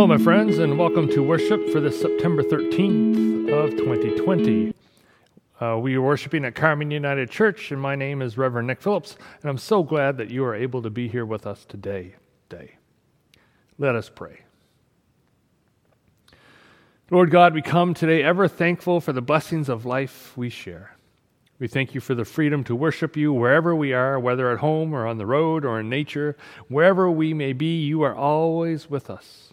Hello, 0.00 0.08
my 0.08 0.24
friends, 0.24 0.56
and 0.56 0.78
welcome 0.78 1.10
to 1.10 1.22
worship 1.22 1.68
for 1.68 1.78
this 1.78 2.00
September 2.00 2.42
13th 2.42 3.52
of 3.52 3.72
2020. 3.72 4.72
Uh, 5.60 5.76
we 5.78 5.94
are 5.94 6.00
worshiping 6.00 6.42
at 6.46 6.54
Carmen 6.54 6.90
United 6.90 7.30
Church, 7.30 7.70
and 7.70 7.78
my 7.78 7.94
name 7.96 8.22
is 8.22 8.38
Reverend 8.38 8.68
Nick 8.68 8.80
Phillips, 8.80 9.18
and 9.42 9.50
I'm 9.50 9.58
so 9.58 9.82
glad 9.82 10.16
that 10.16 10.30
you 10.30 10.42
are 10.42 10.54
able 10.54 10.80
to 10.80 10.88
be 10.88 11.06
here 11.06 11.26
with 11.26 11.46
us 11.46 11.66
today. 11.66 12.14
Day. 12.48 12.76
Let 13.76 13.94
us 13.94 14.08
pray. 14.08 14.40
Lord 17.10 17.30
God, 17.30 17.52
we 17.52 17.60
come 17.60 17.92
today 17.92 18.22
ever 18.22 18.48
thankful 18.48 19.02
for 19.02 19.12
the 19.12 19.20
blessings 19.20 19.68
of 19.68 19.84
life 19.84 20.34
we 20.34 20.48
share. 20.48 20.96
We 21.58 21.68
thank 21.68 21.94
you 21.94 22.00
for 22.00 22.14
the 22.14 22.24
freedom 22.24 22.64
to 22.64 22.74
worship 22.74 23.18
you 23.18 23.34
wherever 23.34 23.76
we 23.76 23.92
are, 23.92 24.18
whether 24.18 24.50
at 24.50 24.60
home 24.60 24.94
or 24.94 25.06
on 25.06 25.18
the 25.18 25.26
road 25.26 25.62
or 25.62 25.78
in 25.78 25.90
nature. 25.90 26.38
Wherever 26.68 27.10
we 27.10 27.34
may 27.34 27.52
be, 27.52 27.82
you 27.82 28.00
are 28.00 28.14
always 28.14 28.88
with 28.88 29.10
us. 29.10 29.49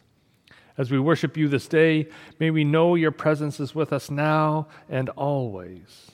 As 0.78 0.92
we 0.92 1.00
worship 1.00 1.36
you 1.36 1.48
this 1.48 1.68
day, 1.68 2.08
may 2.40 2.52
we 2.52 2.64
know 2.64 2.94
your 2.94 3.12
presence 3.12 3.60
is 3.60 3.74
with 3.74 3.92
us 3.92 4.12
now 4.12 4.68
and 4.90 5.10
always. 5.10 6.12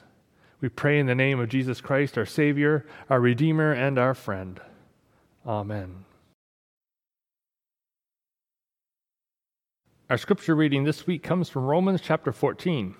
We 0.62 0.70
pray 0.70 1.00
in 1.00 1.08
the 1.08 1.16
name 1.16 1.42
of 1.42 1.50
Jesus 1.50 1.82
Christ, 1.82 2.18
our 2.18 2.26
Savior, 2.26 2.86
our 3.10 3.20
Redeemer, 3.20 3.74
and 3.74 4.00
our 4.00 4.14
friend. 4.14 4.62
Amen. 5.46 6.06
Our 10.10 10.18
scripture 10.18 10.56
reading 10.56 10.86
this 10.86 11.06
week 11.06 11.24
comes 11.24 11.50
from 11.50 11.66
Romans 11.66 12.00
chapter 12.02 12.32
14. 12.32 12.96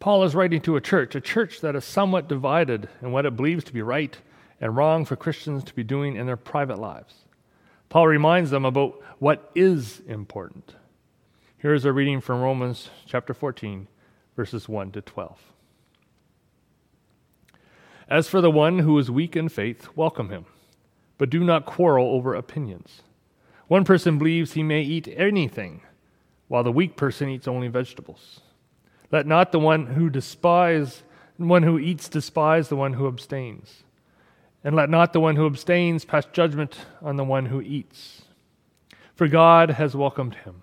Paul 0.00 0.24
is 0.24 0.34
writing 0.34 0.60
to 0.62 0.76
a 0.76 0.80
church, 0.82 1.14
a 1.14 1.20
church 1.20 1.62
that 1.62 1.76
is 1.76 1.84
somewhat 1.84 2.28
divided 2.28 2.90
in 3.00 3.12
what 3.12 3.24
it 3.24 3.36
believes 3.36 3.64
to 3.64 3.72
be 3.72 3.80
right 3.80 4.18
and 4.60 4.76
wrong 4.76 5.06
for 5.06 5.16
Christians 5.16 5.64
to 5.64 5.74
be 5.74 5.84
doing 5.84 6.16
in 6.16 6.26
their 6.26 6.36
private 6.36 6.78
lives. 6.78 7.14
Paul 7.88 8.06
reminds 8.06 8.50
them 8.50 8.66
about 8.66 9.00
what 9.18 9.50
is 9.54 10.00
important. 10.06 10.74
Here 11.60 11.74
is 11.74 11.84
a 11.84 11.92
reading 11.92 12.22
from 12.22 12.40
Romans 12.40 12.88
chapter 13.04 13.34
14, 13.34 13.86
verses 14.34 14.66
1 14.66 14.92
to 14.92 15.02
12. 15.02 15.38
As 18.08 18.28
for 18.30 18.40
the 18.40 18.50
one 18.50 18.78
who 18.78 18.98
is 18.98 19.10
weak 19.10 19.36
in 19.36 19.50
faith, 19.50 19.90
welcome 19.94 20.30
him, 20.30 20.46
but 21.18 21.28
do 21.28 21.44
not 21.44 21.66
quarrel 21.66 22.12
over 22.12 22.34
opinions. 22.34 23.02
One 23.68 23.84
person 23.84 24.16
believes 24.16 24.54
he 24.54 24.62
may 24.62 24.80
eat 24.80 25.06
anything, 25.14 25.82
while 26.48 26.64
the 26.64 26.72
weak 26.72 26.96
person 26.96 27.28
eats 27.28 27.46
only 27.46 27.68
vegetables. 27.68 28.40
Let 29.12 29.26
not 29.26 29.52
the 29.52 29.58
one 29.58 29.84
who 29.84 30.08
despise, 30.08 31.02
one 31.36 31.64
who 31.64 31.78
eats 31.78 32.08
despise 32.08 32.70
the 32.70 32.76
one 32.76 32.94
who 32.94 33.06
abstains. 33.06 33.82
And 34.64 34.74
let 34.74 34.88
not 34.88 35.12
the 35.12 35.20
one 35.20 35.36
who 35.36 35.46
abstains 35.46 36.06
pass 36.06 36.24
judgment 36.32 36.78
on 37.02 37.16
the 37.16 37.24
one 37.24 37.44
who 37.44 37.60
eats. 37.60 38.22
For 39.14 39.28
God 39.28 39.72
has 39.72 39.94
welcomed 39.94 40.36
him. 40.36 40.62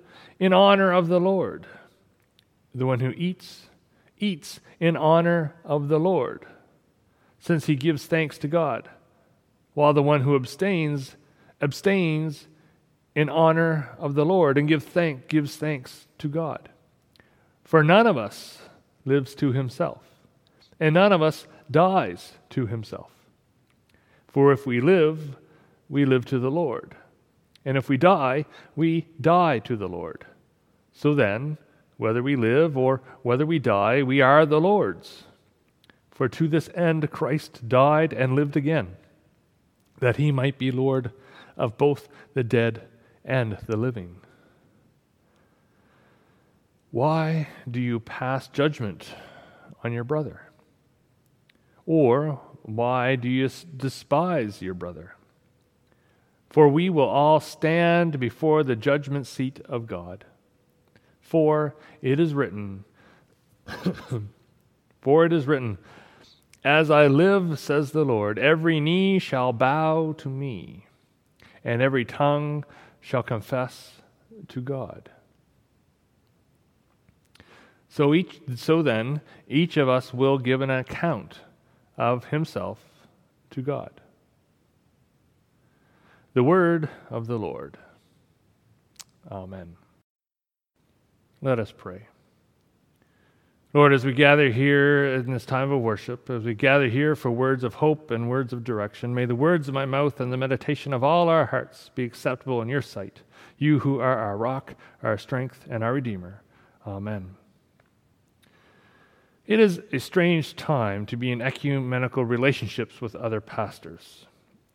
in 0.41 0.53
honor 0.53 0.91
of 0.91 1.07
the 1.07 1.19
Lord. 1.19 1.67
The 2.73 2.87
one 2.87 2.99
who 2.99 3.11
eats, 3.11 3.67
eats 4.17 4.59
in 4.79 4.97
honor 4.97 5.53
of 5.63 5.87
the 5.87 5.99
Lord, 5.99 6.47
since 7.39 7.67
he 7.67 7.75
gives 7.75 8.07
thanks 8.07 8.39
to 8.39 8.47
God, 8.47 8.89
while 9.75 9.93
the 9.93 10.01
one 10.01 10.21
who 10.21 10.35
abstains, 10.35 11.15
abstains 11.61 12.47
in 13.13 13.29
honor 13.29 13.95
of 13.99 14.15
the 14.15 14.25
Lord 14.25 14.57
and 14.57 14.67
give 14.67 14.83
thank, 14.83 15.27
gives 15.27 15.55
thanks 15.55 16.07
to 16.17 16.27
God. 16.27 16.69
For 17.63 17.83
none 17.83 18.07
of 18.07 18.17
us 18.17 18.63
lives 19.05 19.35
to 19.35 19.51
himself, 19.51 20.03
and 20.79 20.95
none 20.95 21.11
of 21.13 21.21
us 21.21 21.45
dies 21.69 22.33
to 22.49 22.65
himself. 22.65 23.11
For 24.27 24.51
if 24.51 24.65
we 24.65 24.81
live, 24.81 25.35
we 25.87 26.03
live 26.03 26.25
to 26.25 26.39
the 26.39 26.51
Lord. 26.51 26.95
And 27.63 27.77
if 27.77 27.89
we 27.89 27.97
die, 27.97 28.45
we 28.75 29.05
die 29.19 29.59
to 29.59 29.75
the 29.75 29.87
Lord. 29.87 30.25
So 30.91 31.13
then, 31.13 31.57
whether 31.97 32.23
we 32.23 32.35
live 32.35 32.77
or 32.77 33.01
whether 33.21 33.45
we 33.45 33.59
die, 33.59 34.03
we 34.03 34.21
are 34.21 34.45
the 34.45 34.61
Lord's. 34.61 35.23
For 36.09 36.27
to 36.29 36.47
this 36.47 36.69
end 36.75 37.09
Christ 37.11 37.67
died 37.67 38.13
and 38.13 38.35
lived 38.35 38.57
again, 38.57 38.95
that 39.99 40.17
he 40.17 40.31
might 40.31 40.57
be 40.57 40.71
Lord 40.71 41.11
of 41.57 41.77
both 41.77 42.07
the 42.33 42.43
dead 42.43 42.87
and 43.23 43.57
the 43.67 43.77
living. 43.77 44.17
Why 46.91 47.47
do 47.69 47.79
you 47.79 47.99
pass 47.99 48.47
judgment 48.47 49.15
on 49.83 49.93
your 49.93 50.03
brother? 50.03 50.41
Or 51.85 52.39
why 52.63 53.15
do 53.15 53.29
you 53.29 53.49
despise 53.77 54.61
your 54.61 54.73
brother? 54.73 55.15
For 56.49 56.67
we 56.67 56.89
will 56.89 57.07
all 57.07 57.39
stand 57.39 58.19
before 58.19 58.63
the 58.63 58.75
judgment 58.75 59.25
seat 59.25 59.61
of 59.65 59.87
God. 59.87 60.25
For 61.31 61.75
it 62.01 62.19
is 62.19 62.33
written, 62.33 62.83
For 65.01 65.25
it 65.25 65.31
is 65.31 65.47
written, 65.47 65.77
As 66.61 66.91
I 66.91 67.07
live, 67.07 67.57
says 67.57 67.91
the 67.91 68.03
Lord, 68.03 68.37
every 68.37 68.81
knee 68.81 69.17
shall 69.17 69.53
bow 69.53 70.13
to 70.17 70.27
me, 70.27 70.87
and 71.63 71.81
every 71.81 72.03
tongue 72.03 72.65
shall 72.99 73.23
confess 73.23 74.01
to 74.49 74.59
God. 74.59 75.09
So, 77.87 78.13
each, 78.13 78.41
so 78.57 78.81
then, 78.81 79.21
each 79.47 79.77
of 79.77 79.87
us 79.87 80.13
will 80.13 80.37
give 80.37 80.59
an 80.59 80.69
account 80.69 81.39
of 81.97 82.25
himself 82.25 82.83
to 83.51 83.61
God. 83.61 84.01
The 86.33 86.43
word 86.43 86.89
of 87.09 87.27
the 87.27 87.39
Lord. 87.39 87.77
Amen. 89.31 89.77
Let 91.41 91.59
us 91.59 91.73
pray. 91.75 92.07
Lord, 93.73 93.93
as 93.93 94.03
we 94.03 94.13
gather 94.13 94.51
here 94.51 95.15
in 95.15 95.31
this 95.31 95.45
time 95.45 95.71
of 95.71 95.81
worship, 95.81 96.29
as 96.29 96.43
we 96.43 96.53
gather 96.53 96.89
here 96.89 97.15
for 97.15 97.31
words 97.31 97.63
of 97.63 97.75
hope 97.75 98.11
and 98.11 98.29
words 98.29 98.51
of 98.51 98.65
direction, 98.65 99.15
may 99.15 99.25
the 99.25 99.33
words 99.33 99.69
of 99.69 99.73
my 99.73 99.85
mouth 99.85 100.19
and 100.19 100.31
the 100.31 100.37
meditation 100.37 100.93
of 100.93 101.05
all 101.05 101.29
our 101.29 101.45
hearts 101.45 101.89
be 101.95 102.03
acceptable 102.03 102.61
in 102.61 102.67
your 102.67 102.81
sight, 102.81 103.21
you 103.57 103.79
who 103.79 103.99
are 103.99 104.17
our 104.17 104.35
rock, 104.35 104.75
our 105.01 105.17
strength, 105.17 105.65
and 105.69 105.85
our 105.85 105.93
Redeemer. 105.93 106.41
Amen. 106.85 107.35
It 109.47 109.59
is 109.59 109.81
a 109.93 109.99
strange 109.99 110.55
time 110.55 111.05
to 111.05 111.15
be 111.15 111.31
in 111.31 111.41
ecumenical 111.41 112.25
relationships 112.25 112.99
with 112.99 113.15
other 113.15 113.39
pastors. 113.39 114.25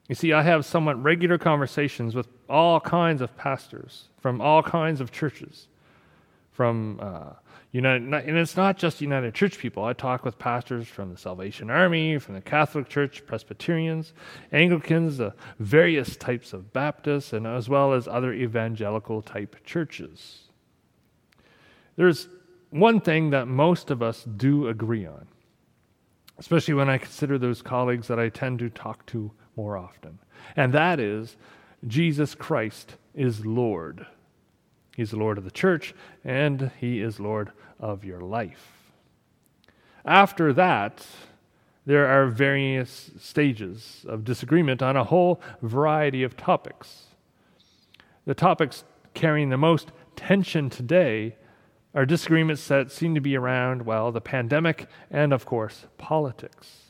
You 0.08 0.14
see, 0.14 0.32
I 0.32 0.42
have 0.42 0.64
somewhat 0.64 1.02
regular 1.02 1.36
conversations 1.36 2.14
with 2.14 2.28
all 2.48 2.80
kinds 2.80 3.20
of 3.20 3.36
pastors 3.36 4.08
from 4.20 4.40
all 4.40 4.62
kinds 4.62 5.00
of 5.00 5.12
churches, 5.12 5.68
from 6.56 6.98
uh, 7.02 7.32
United, 7.70 8.02
and 8.02 8.38
it's 8.38 8.56
not 8.56 8.78
just 8.78 9.02
United 9.02 9.34
Church 9.34 9.58
people. 9.58 9.84
I 9.84 9.92
talk 9.92 10.24
with 10.24 10.38
pastors 10.38 10.88
from 10.88 11.10
the 11.10 11.18
Salvation 11.18 11.68
Army, 11.68 12.18
from 12.18 12.34
the 12.34 12.40
Catholic 12.40 12.88
Church, 12.88 13.24
Presbyterians, 13.26 14.14
Anglicans, 14.52 15.20
uh, 15.20 15.32
various 15.58 16.16
types 16.16 16.54
of 16.54 16.72
Baptists, 16.72 17.34
and 17.34 17.46
as 17.46 17.68
well 17.68 17.92
as 17.92 18.08
other 18.08 18.32
evangelical 18.32 19.20
type 19.20 19.56
churches. 19.64 20.48
There's 21.96 22.28
one 22.70 23.00
thing 23.00 23.30
that 23.30 23.46
most 23.46 23.90
of 23.90 24.02
us 24.02 24.24
do 24.24 24.68
agree 24.68 25.04
on, 25.04 25.28
especially 26.38 26.74
when 26.74 26.88
I 26.88 26.96
consider 26.96 27.36
those 27.36 27.60
colleagues 27.60 28.08
that 28.08 28.18
I 28.18 28.30
tend 28.30 28.60
to 28.60 28.70
talk 28.70 29.04
to 29.06 29.30
more 29.56 29.76
often, 29.76 30.18
and 30.56 30.72
that 30.72 31.00
is 31.00 31.36
Jesus 31.86 32.34
Christ 32.34 32.96
is 33.14 33.44
Lord. 33.44 34.06
He's 34.96 35.10
the 35.10 35.18
Lord 35.18 35.36
of 35.36 35.44
the 35.44 35.50
church, 35.50 35.94
and 36.24 36.70
He 36.80 37.02
is 37.02 37.20
Lord 37.20 37.52
of 37.78 38.02
your 38.02 38.22
life. 38.22 38.72
After 40.06 40.54
that, 40.54 41.06
there 41.84 42.06
are 42.06 42.28
various 42.28 43.10
stages 43.18 44.06
of 44.08 44.24
disagreement 44.24 44.80
on 44.80 44.96
a 44.96 45.04
whole 45.04 45.42
variety 45.60 46.22
of 46.22 46.34
topics. 46.34 47.08
The 48.24 48.34
topics 48.34 48.84
carrying 49.12 49.50
the 49.50 49.58
most 49.58 49.92
tension 50.16 50.70
today 50.70 51.36
are 51.94 52.06
disagreements 52.06 52.66
that 52.68 52.90
seem 52.90 53.14
to 53.14 53.20
be 53.20 53.36
around, 53.36 53.84
well, 53.84 54.10
the 54.10 54.22
pandemic 54.22 54.86
and, 55.10 55.30
of 55.30 55.44
course, 55.44 55.84
politics. 55.98 56.84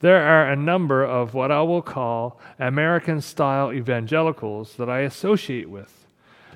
There 0.00 0.22
are 0.22 0.50
a 0.50 0.56
number 0.56 1.02
of 1.02 1.32
what 1.32 1.50
I 1.50 1.62
will 1.62 1.80
call 1.80 2.38
American 2.58 3.22
style 3.22 3.72
evangelicals 3.72 4.76
that 4.76 4.90
I 4.90 5.00
associate 5.00 5.70
with 5.70 6.03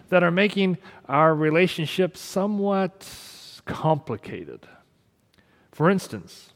that 0.09 0.23
are 0.23 0.31
making 0.31 0.79
our 1.09 1.35
relationship 1.35 2.17
somewhat 2.17 3.07
complicated. 3.65 4.67
For 5.73 5.91
instance, 5.91 6.53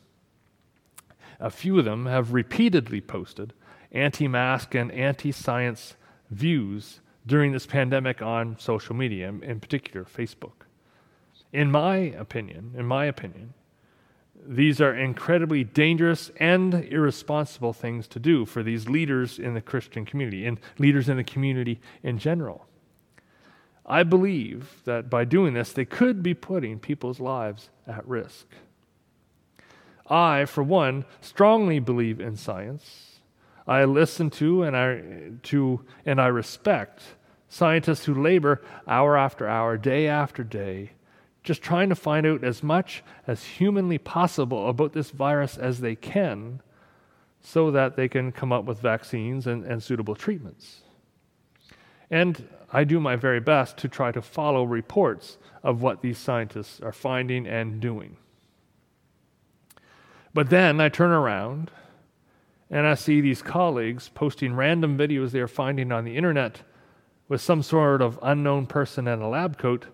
a 1.39 1.51
few 1.51 1.79
of 1.79 1.85
them 1.85 2.07
have 2.07 2.33
repeatedly 2.33 3.01
posted 3.01 3.53
anti 3.93 4.27
mask 4.29 4.75
and 4.75 4.91
anti 4.93 5.33
science 5.33 5.95
views 6.31 7.01
during 7.27 7.53
this 7.53 7.67
pandemic 7.67 8.23
on 8.23 8.59
social 8.59 8.97
media, 8.97 9.29
in 9.29 9.61
particular 9.61 10.05
Facebook. 10.05 10.67
In 11.53 11.71
my 11.71 11.97
opinion, 11.97 12.73
in 12.77 12.87
my 12.87 13.05
opinion, 13.05 13.55
these 14.45 14.81
are 14.81 14.95
incredibly 14.95 15.63
dangerous 15.63 16.31
and 16.37 16.75
irresponsible 16.75 17.73
things 17.73 18.09
to 18.09 18.19
do 18.19 18.45
for 18.45 18.63
these 18.63 18.89
leaders 18.89 19.39
in 19.39 19.55
the 19.55 19.61
Christian 19.61 20.05
community 20.05 20.47
and 20.47 20.59
leaders 20.79 21.09
in 21.09 21.17
the 21.17 21.25
community 21.25 21.81
in 22.03 22.19
general. 22.19 22.67
I 23.85 24.03
believe 24.03 24.83
that 24.85 25.11
by 25.11 25.25
doing 25.25 25.55
this, 25.55 25.73
they 25.73 25.85
could 25.85 26.23
be 26.23 26.35
putting 26.35 26.79
people's 26.79 27.21
lives 27.21 27.71
at 27.87 28.07
risk. 28.07 28.47
I, 30.09 30.45
for 30.45 30.63
one, 30.63 31.05
strongly 31.21 31.79
believe 31.79 32.21
in 32.21 32.37
science. 32.37 33.21
I 33.67 33.85
listen 33.85 34.31
to 34.31 34.63
and 34.63 34.77
I, 34.77 35.03
to, 35.45 35.85
and 36.05 36.21
I 36.21 36.27
respect 36.27 37.03
scientists 37.49 38.05
who 38.07 38.15
labor 38.15 38.63
hour 38.87 39.17
after 39.17 39.47
hour, 39.47 39.77
day 39.77 40.07
after 40.07 40.43
day, 40.43 40.93
just 41.43 41.61
trying 41.61 41.89
to 41.89 41.95
find 41.95 42.27
out 42.27 42.45
as 42.45 42.63
much 42.63 43.03
as 43.27 43.45
humanly 43.45 43.99
possible 43.99 44.69
about 44.69 44.93
this 44.93 45.11
virus 45.11 45.59
as 45.59 45.81
they 45.81 45.95
can 45.95 46.61
so 47.41 47.71
that 47.71 47.97
they 47.97 48.09
can 48.09 48.33
come 48.33 48.53
up 48.53 48.65
with 48.65 48.81
vaccines 48.81 49.47
and, 49.47 49.65
and 49.65 49.83
suitable 49.83 50.15
treatments. 50.15 50.83
And 52.13 52.47
I 52.71 52.85
do 52.85 53.01
my 53.01 53.17
very 53.17 53.41
best 53.41 53.79
to 53.79 53.89
try 53.89 54.13
to 54.13 54.21
follow 54.21 54.65
reports 54.65 55.39
of 55.63 55.81
what 55.81 56.03
these 56.03 56.19
scientists 56.19 56.79
are 56.81 56.93
finding 56.93 57.47
and 57.47 57.81
doing. 57.81 58.19
But 60.35 60.51
then 60.51 60.79
I 60.79 60.91
turn 60.91 61.11
around 61.11 61.71
and 62.71 62.87
I 62.87 62.95
see 62.95 63.21
these 63.21 63.41
colleagues 63.41 64.11
posting 64.11 64.55
random 64.55 64.97
videos 64.97 65.31
they 65.31 65.41
are 65.41 65.49
finding 65.49 65.91
on 65.91 66.05
the 66.05 66.17
internet 66.17 66.63
with 67.29 67.41
some 67.41 67.63
sort 67.63 68.03
of 68.03 68.19
unknown 68.23 68.67
person 68.67 69.09
in 69.09 69.21
a 69.21 69.29
lab 69.29 69.57
coat 69.57 69.87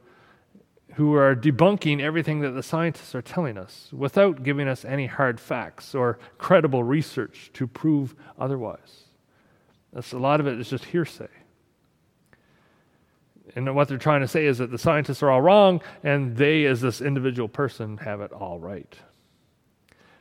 who 0.95 1.15
are 1.15 1.37
debunking 1.37 2.01
everything 2.01 2.41
that 2.41 2.51
the 2.51 2.63
scientists 2.65 3.15
are 3.15 3.23
telling 3.23 3.57
us 3.57 3.91
without 3.93 4.43
giving 4.43 4.67
us 4.67 4.85
any 4.85 5.07
hard 5.07 5.39
facts 5.39 5.95
or 5.95 6.19
credible 6.37 6.83
research 6.83 7.51
to 7.53 7.69
prove 7.69 8.17
otherwise. 8.41 9.05
That's 9.93 10.13
a 10.13 10.19
lot 10.19 10.41
of 10.41 10.49
it 10.49 10.59
is 10.59 10.69
just 10.69 10.87
hearsay. 10.87 11.29
And 13.55 13.75
what 13.75 13.89
they're 13.89 13.99
trying 13.99 14.21
to 14.21 14.29
say 14.29 14.47
is 14.47 14.59
that 14.59 14.71
the 14.71 14.79
scientists 14.79 15.23
are 15.23 15.31
all 15.31 15.41
wrong 15.41 15.81
and 16.03 16.37
they, 16.37 16.65
as 16.67 16.81
this 16.81 17.01
individual 17.01 17.49
person, 17.49 17.99
have 17.99 18.21
it 18.21 18.33
all 18.33 18.59
right. 18.59 18.95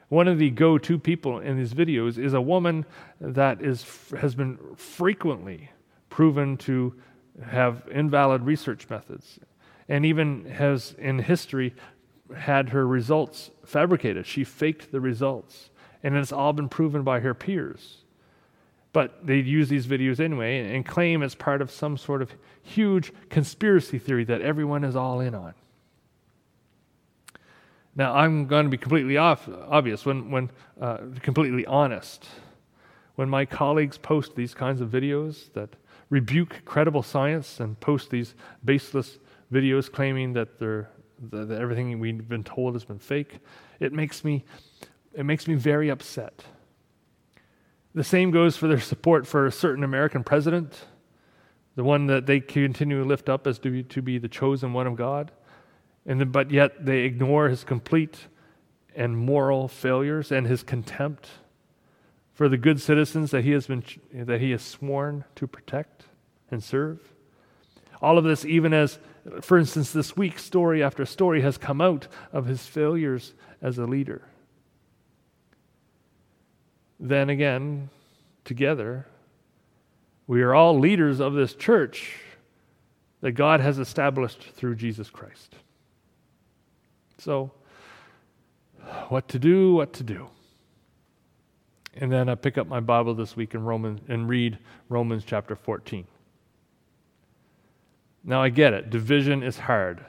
One 0.10 0.28
of 0.28 0.40
the 0.40 0.50
go 0.50 0.78
to 0.78 0.98
people 0.98 1.40
in 1.40 1.58
these 1.58 1.74
videos 1.74 2.18
is 2.18 2.34
a 2.34 2.42
woman 2.42 2.86
that 3.20 3.62
is, 3.62 3.86
has 4.20 4.36
been 4.36 4.58
frequently 4.76 5.70
proven 6.10 6.58
to 6.58 6.96
have 7.46 7.88
invalid 7.92 8.44
research 8.44 8.90
methods 8.90 9.40
and 9.90 10.06
even 10.06 10.46
has 10.46 10.96
in 10.98 11.20
history 11.20 11.74
had 12.36 12.70
her 12.70 12.88
results 12.88 13.52
fabricated. 13.66 14.26
She 14.26 14.44
faked 14.44 14.92
the 14.92 15.00
results, 15.00 15.70
and 16.04 16.16
it's 16.16 16.32
all 16.32 16.54
been 16.54 16.70
proven 16.70 17.04
by 17.04 17.22
her 17.22 17.34
peers. 17.34 18.04
But 18.98 19.28
they 19.28 19.38
use 19.38 19.70
these 19.70 19.86
videos 19.86 20.20
anyway 20.20 20.74
and 20.76 20.84
claim 20.84 21.22
it's 21.22 21.36
part 21.36 21.62
of 21.62 21.70
some 21.70 21.98
sort 21.98 22.24
of 22.24 22.34
huge 22.64 23.14
conspiracy 23.30 24.00
theory 24.00 24.24
that 24.24 24.42
everyone 24.42 24.84
is 24.84 24.96
all 24.96 25.20
in 25.20 25.36
on. 25.36 25.54
Now, 27.96 28.16
I'm 28.16 28.48
going 28.48 28.64
to 28.66 28.72
be 28.72 28.78
completely 28.80 29.16
off, 29.16 29.48
obvious, 29.70 30.04
when, 30.04 30.32
when 30.32 30.50
uh, 30.82 30.98
completely 31.22 31.64
honest. 31.68 32.26
When 33.14 33.30
my 33.30 33.46
colleagues 33.46 34.00
post 34.00 34.36
these 34.36 34.56
kinds 34.56 34.82
of 34.82 34.90
videos 34.90 35.54
that 35.54 35.76
rebuke 36.10 36.66
credible 36.66 37.04
science 37.04 37.60
and 37.60 37.80
post 37.80 38.10
these 38.10 38.34
baseless 38.66 39.20
videos 39.54 39.92
claiming 39.92 40.34
that, 40.34 40.58
they're, 40.58 40.90
that 41.30 41.52
everything 41.52 42.00
we've 42.00 42.28
been 42.28 42.44
told 42.44 42.74
has 42.74 42.84
been 42.84 42.98
fake, 42.98 43.42
it 43.80 43.94
makes 43.94 44.24
me, 44.24 44.44
it 45.14 45.24
makes 45.24 45.48
me 45.48 45.54
very 45.54 45.90
upset. 45.90 46.44
The 47.98 48.04
same 48.04 48.30
goes 48.30 48.56
for 48.56 48.68
their 48.68 48.80
support 48.80 49.26
for 49.26 49.48
a 49.48 49.52
certain 49.52 49.84
American 49.84 50.24
president, 50.24 50.86
the 51.76 51.84
one 51.84 52.06
that 52.06 52.28
they 52.28 52.40
continue 52.40 53.00
to 53.00 53.04
lift 53.04 53.28
up 53.28 53.48
as 53.48 53.58
to 53.58 53.72
be, 53.72 53.82
to 53.86 54.04
be 54.04 54.20
the 54.20 54.28
chosen 54.28 54.72
one 54.72 54.86
of 54.86 54.96
God. 54.96 55.32
And 56.06 56.22
the, 56.22 56.28
but 56.28 56.52
yet 56.52 56.86
they 56.86 57.06
ignore 57.06 57.50
his 57.50 57.64
complete 57.64 58.28
and 58.96 59.18
moral 59.18 59.68
failures 59.68 60.32
and 60.32 60.46
his 60.46 60.62
contempt 60.62 61.28
for 62.36 62.48
the 62.48 62.56
good 62.56 62.80
citizens 62.80 63.32
that 63.32 63.44
he 63.44 63.50
has 63.54 63.66
been 63.66 63.84
that 64.14 64.42
he 64.42 64.52
has 64.52 64.62
sworn 64.62 65.24
to 65.34 65.48
protect 65.48 66.04
and 66.52 66.64
serve. 66.64 67.16
All 68.00 68.20
of 68.20 68.26
this, 68.26 68.46
even 68.46 68.74
as, 68.76 69.00
for 69.42 69.58
instance, 69.58 69.92
this 69.92 70.16
week, 70.16 70.38
story 70.38 70.84
after 70.84 71.04
story 71.04 71.42
has 71.42 71.58
come 71.58 71.82
out 71.82 72.08
of 72.32 72.46
his 72.46 72.64
failures 72.64 73.34
as 73.60 73.80
a 73.80 73.88
leader. 73.88 74.22
Then 77.00 77.30
again, 77.30 77.90
together, 78.44 79.06
we 80.26 80.42
are 80.42 80.54
all 80.54 80.78
leaders 80.78 81.20
of 81.20 81.34
this 81.34 81.54
church 81.54 82.20
that 83.22 83.32
God 83.32 83.60
has 83.60 83.80
established 83.80 84.42
through 84.56 84.76
Jesus 84.76 85.10
Christ. 85.10 85.56
So, 87.18 87.52
what 89.10 89.28
to 89.30 89.40
do, 89.40 89.74
what 89.74 89.94
to 89.94 90.04
do. 90.04 90.30
And 91.96 92.12
then 92.12 92.30
I 92.30 92.36
pick 92.36 92.58
up 92.58 92.68
my 92.68 92.80
Bible 92.80 93.16
this 93.16 93.36
week 93.36 93.56
in 93.56 93.64
and 94.08 94.30
read 94.30 94.60
Romans 94.88 95.24
chapter 95.26 95.56
14. 95.56 96.06
Now 98.24 98.42
I 98.42 98.50
get 98.50 98.74
it, 98.74 98.90
division 98.90 99.42
is 99.42 99.58
hard. 99.58 100.06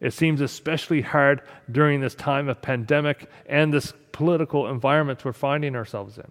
It 0.00 0.12
seems 0.12 0.40
especially 0.40 1.00
hard 1.00 1.42
during 1.70 2.00
this 2.00 2.14
time 2.14 2.48
of 2.48 2.62
pandemic 2.62 3.28
and 3.46 3.72
this 3.72 3.92
political 4.12 4.68
environment 4.68 5.24
we're 5.24 5.32
finding 5.32 5.74
ourselves 5.74 6.18
in. 6.18 6.30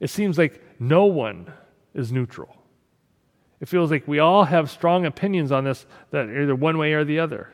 It 0.00 0.10
seems 0.10 0.36
like 0.36 0.62
no 0.78 1.06
one 1.06 1.52
is 1.94 2.12
neutral. 2.12 2.56
It 3.60 3.68
feels 3.68 3.90
like 3.90 4.06
we 4.06 4.18
all 4.18 4.44
have 4.44 4.70
strong 4.70 5.06
opinions 5.06 5.50
on 5.52 5.64
this 5.64 5.86
that 6.10 6.28
either 6.28 6.54
one 6.54 6.76
way 6.76 6.92
or 6.92 7.04
the 7.04 7.20
other. 7.20 7.50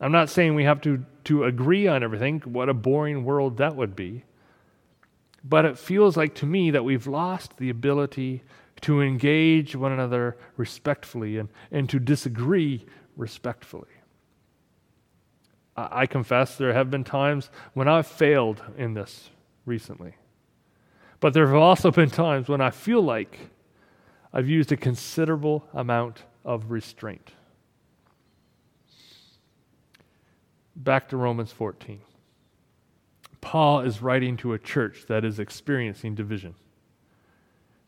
I'm 0.00 0.12
not 0.12 0.28
saying 0.28 0.54
we 0.54 0.64
have 0.64 0.82
to, 0.82 1.04
to 1.24 1.44
agree 1.44 1.86
on 1.86 2.02
everything. 2.02 2.40
What 2.40 2.68
a 2.68 2.74
boring 2.74 3.24
world 3.24 3.56
that 3.58 3.76
would 3.76 3.96
be. 3.96 4.24
But 5.42 5.64
it 5.64 5.78
feels 5.78 6.16
like 6.16 6.34
to 6.36 6.46
me 6.46 6.70
that 6.72 6.84
we've 6.84 7.06
lost 7.06 7.56
the 7.56 7.70
ability 7.70 8.42
to 8.82 9.00
engage 9.00 9.76
one 9.76 9.92
another 9.92 10.36
respectfully 10.56 11.38
and, 11.38 11.48
and 11.70 11.88
to 11.88 11.98
disagree 11.98 12.84
respectfully. 13.16 13.88
I, 15.76 16.02
I 16.02 16.06
confess 16.06 16.56
there 16.56 16.72
have 16.72 16.90
been 16.90 17.04
times 17.04 17.50
when 17.72 17.88
I've 17.88 18.06
failed 18.06 18.62
in 18.76 18.94
this 18.94 19.30
recently. 19.66 20.14
But 21.20 21.32
there 21.32 21.46
have 21.46 21.56
also 21.56 21.90
been 21.90 22.10
times 22.10 22.48
when 22.48 22.60
I 22.60 22.70
feel 22.70 23.00
like 23.00 23.38
I've 24.32 24.48
used 24.48 24.72
a 24.72 24.76
considerable 24.76 25.66
amount 25.72 26.24
of 26.44 26.70
restraint. 26.70 27.30
Back 30.76 31.08
to 31.10 31.16
Romans 31.16 31.52
14. 31.52 32.00
Paul 33.40 33.80
is 33.80 34.02
writing 34.02 34.36
to 34.38 34.54
a 34.54 34.58
church 34.58 35.04
that 35.08 35.24
is 35.24 35.38
experiencing 35.38 36.14
division. 36.14 36.54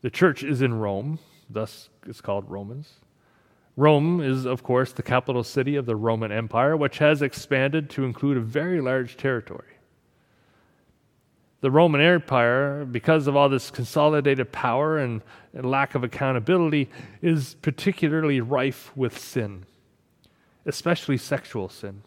The 0.01 0.09
church 0.09 0.43
is 0.43 0.61
in 0.61 0.75
Rome, 0.75 1.19
thus 1.49 1.89
it's 2.05 2.21
called 2.21 2.49
Romans. 2.49 2.93
Rome 3.77 4.21
is, 4.21 4.45
of 4.45 4.63
course, 4.63 4.91
the 4.91 5.03
capital 5.03 5.43
city 5.43 5.75
of 5.75 5.85
the 5.85 5.95
Roman 5.95 6.31
Empire, 6.31 6.75
which 6.75 6.97
has 6.97 7.21
expanded 7.21 7.91
to 7.91 8.03
include 8.03 8.35
a 8.35 8.41
very 8.41 8.81
large 8.81 9.15
territory. 9.15 9.77
The 11.61 11.69
Roman 11.69 12.01
Empire, 12.01 12.85
because 12.85 13.27
of 13.27 13.35
all 13.35 13.49
this 13.49 13.69
consolidated 13.69 14.51
power 14.51 14.97
and, 14.97 15.21
and 15.53 15.69
lack 15.69 15.93
of 15.93 16.03
accountability, 16.03 16.89
is 17.21 17.55
particularly 17.61 18.41
rife 18.41 18.91
with 18.95 19.17
sin, 19.17 19.65
especially 20.65 21.17
sexual 21.17 21.69
sin. 21.69 22.01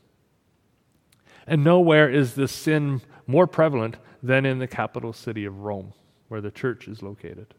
And 1.46 1.62
nowhere 1.62 2.10
is 2.10 2.34
this 2.34 2.52
sin 2.52 3.00
more 3.28 3.46
prevalent 3.46 3.96
than 4.24 4.44
in 4.44 4.58
the 4.58 4.66
capital 4.66 5.12
city 5.12 5.44
of 5.44 5.60
Rome, 5.60 5.92
where 6.26 6.40
the 6.40 6.50
church 6.50 6.88
is 6.88 7.00
located. 7.00 7.54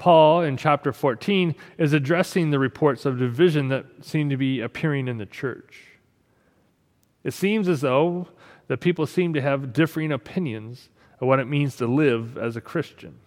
Paul, 0.00 0.40
in 0.40 0.56
chapter 0.56 0.94
14, 0.94 1.54
is 1.76 1.92
addressing 1.92 2.50
the 2.50 2.58
reports 2.58 3.04
of 3.04 3.18
division 3.18 3.68
that 3.68 3.84
seem 4.00 4.30
to 4.30 4.36
be 4.38 4.62
appearing 4.62 5.08
in 5.08 5.18
the 5.18 5.26
church. 5.26 5.82
It 7.22 7.34
seems 7.34 7.68
as 7.68 7.82
though 7.82 8.28
that 8.68 8.78
people 8.78 9.06
seem 9.06 9.34
to 9.34 9.42
have 9.42 9.74
differing 9.74 10.10
opinions 10.10 10.88
of 11.20 11.28
what 11.28 11.38
it 11.38 11.44
means 11.44 11.76
to 11.76 11.86
live 11.86 12.38
as 12.38 12.56
a 12.56 12.62
Christian. 12.62 13.18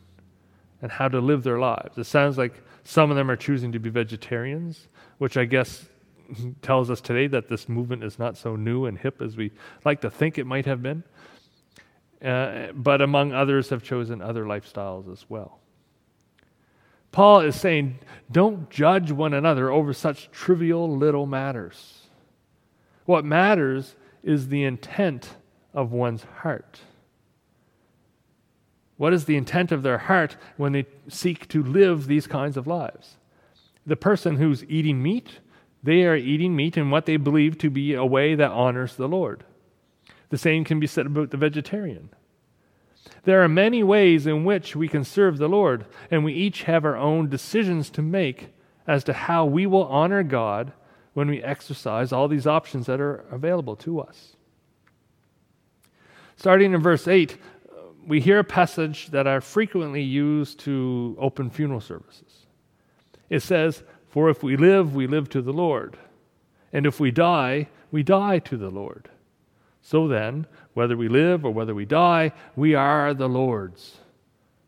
and 0.82 0.92
how 0.92 1.08
to 1.08 1.22
live 1.22 1.44
their 1.44 1.60
lives. 1.60 1.98
It 1.98 2.03
sounds 2.06 2.38
like 2.38 2.62
some 2.84 3.10
of 3.10 3.15
them 3.15 3.32
are 3.32 3.38
choosing 3.38 3.72
to 3.72 3.80
be 3.80 3.89
vegetarians, 3.89 4.89
which 5.18 5.38
I 5.38 5.46
guess 5.46 5.86
tells 6.62 6.89
us 6.89 7.00
today 7.00 7.27
that 7.27 7.48
this 7.48 7.70
movement 7.70 8.03
is 8.03 8.20
not 8.20 8.36
so 8.36 8.58
new 8.58 8.86
and 8.86 8.98
hip 8.98 9.22
as 9.22 9.38
we 9.38 9.51
like 9.86 10.01
to 10.01 10.10
think 10.10 10.38
it 10.38 10.46
might 10.46 10.65
have 10.65 10.82
been. 10.82 11.03
Uh, 12.22 12.74
but 12.74 13.01
among 13.01 13.32
others 13.32 13.70
have 13.70 13.82
chosen 13.82 14.22
other 14.22 14.44
lifestyles 14.44 15.10
as 15.10 15.25
well. 15.30 15.60
Paul 17.13 17.39
is 17.39 17.55
saying, 17.55 18.00
don't 18.29 18.70
judge 18.70 19.12
one 19.12 19.34
another 19.34 19.72
over 19.72 19.93
such 19.93 20.29
trivial 20.32 20.98
little 20.98 21.25
matters. 21.25 22.08
What 23.05 23.24
matters 23.24 23.96
is 24.22 24.50
the 24.50 24.65
intent 24.65 25.38
of 25.74 25.93
one's 25.93 26.24
heart. 26.41 26.82
What 28.98 29.13
is 29.13 29.25
the 29.25 29.38
intent 29.38 29.72
of 29.72 29.84
their 29.84 29.98
heart 29.98 30.36
when 30.58 30.74
they 30.74 30.86
seek 31.08 31.48
to 31.50 31.63
live 31.63 32.08
these 32.08 32.27
kinds 32.27 32.58
of 32.58 32.67
lives? 32.67 33.15
The 33.86 33.96
person 33.96 34.36
who's 34.36 34.65
eating 34.65 35.01
meat 35.01 35.39
they 35.84 36.05
are 36.05 36.15
eating 36.15 36.55
meat 36.55 36.77
in 36.77 36.89
what 36.89 37.05
they 37.05 37.17
believe 37.17 37.58
to 37.58 37.70
be 37.70 37.93
a 37.93 38.05
way 38.05 38.36
that 38.36 38.51
honors 38.51 38.96
the 38.96 39.10
Lord. 39.10 39.43
The 40.29 40.38
same 40.38 40.63
can 40.63 40.79
be 40.79 40.88
said 40.88 41.05
about 41.05 41.29
the 41.29 41.38
vegetarian. 41.38 42.10
There 43.24 43.43
are 43.43 43.50
many 43.50 43.83
ways 43.83 44.27
in 44.27 44.43
which 44.43 44.75
we 44.75 44.88
can 44.88 45.03
serve 45.03 45.38
the 45.38 45.48
Lord, 45.48 45.86
and 46.12 46.24
we 46.24 46.33
each 46.33 46.63
have 46.63 46.86
our 46.86 46.98
own 46.98 47.29
decisions 47.29 47.89
to 47.91 48.01
make 48.01 48.50
as 48.88 49.03
to 49.05 49.13
how 49.13 49.45
we 49.45 49.65
will 49.65 49.86
honor 49.86 50.24
God 50.24 50.74
when 51.13 51.29
we 51.29 51.43
exercise 51.43 52.12
all 52.12 52.27
these 52.27 52.48
options 52.48 52.86
that 52.88 53.00
are 53.00 53.25
available 53.31 53.75
to 53.77 54.00
us. 54.00 54.36
Starting 56.36 56.74
in 56.74 56.81
verse 56.81 57.07
8, 57.07 57.38
we 58.05 58.19
hear 58.19 58.39
a 58.39 58.43
passage 58.43 59.07
that 59.12 59.27
are 59.27 59.39
frequently 59.39 60.01
used 60.01 60.60
to 60.62 61.15
open 61.19 61.50
funeral 61.50 61.79
services. 61.79 62.48
It 63.29 63.41
says, 63.41 63.83
for 64.10 64.29
if 64.29 64.43
we 64.43 64.57
live, 64.57 64.95
we 64.95 65.07
live 65.07 65.29
to 65.29 65.41
the 65.41 65.53
Lord. 65.53 65.98
And 66.74 66.86
if 66.86 67.00
we 67.00 67.12
die, 67.12 67.69
we 67.91 68.03
die 68.03 68.39
to 68.39 68.57
the 68.57 68.69
Lord. 68.69 69.10
So 69.84 70.08
then, 70.08 70.48
whether 70.74 70.98
we 70.98 71.08
live 71.08 71.46
or 71.46 71.52
whether 71.52 71.75
we 71.75 71.86
die, 71.86 72.32
we 72.56 72.74
are 72.74 73.13
the 73.13 73.30
Lord's. 73.30 73.98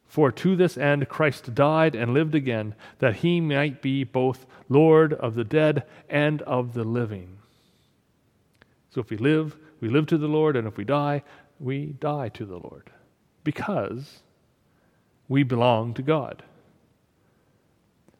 For 0.06 0.32
to 0.32 0.56
this 0.56 0.78
end 0.78 1.10
Christ 1.10 1.56
died 1.56 1.96
and 1.96 2.14
lived 2.14 2.36
again, 2.36 2.76
that 3.00 3.18
he 3.18 3.42
might 3.42 3.82
be 3.82 4.04
both 4.04 4.46
Lord 4.70 5.14
of 5.14 5.36
the 5.36 5.44
dead 5.44 5.84
and 6.10 6.42
of 6.44 6.74
the 6.74 6.84
living. 6.84 7.38
So 8.90 9.02
if 9.02 9.10
we 9.10 9.18
live, 9.18 9.58
we 9.82 9.90
live 9.90 10.06
to 10.08 10.18
the 10.18 10.28
Lord, 10.28 10.56
and 10.56 10.68
if 10.68 10.78
we 10.78 10.84
die, 10.84 11.24
we 11.60 11.88
die 11.88 12.30
to 12.30 12.46
the 12.46 12.58
Lord, 12.58 12.92
because 13.44 14.20
we 15.28 15.44
belong 15.44 15.94
to 15.96 16.02
God. 16.02 16.44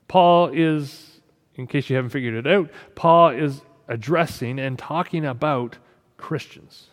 Paul 0.08 0.50
is 0.54 1.16
in 1.58 1.68
case 1.68 1.90
you 1.90 1.96
haven't 1.96 2.12
figured 2.12 2.46
it 2.46 2.52
out, 2.52 2.70
Paul 2.96 3.30
is 3.30 3.62
addressing 3.88 4.60
and 4.60 4.78
talking 4.78 5.26
about 5.26 5.78
Christians, 6.18 6.88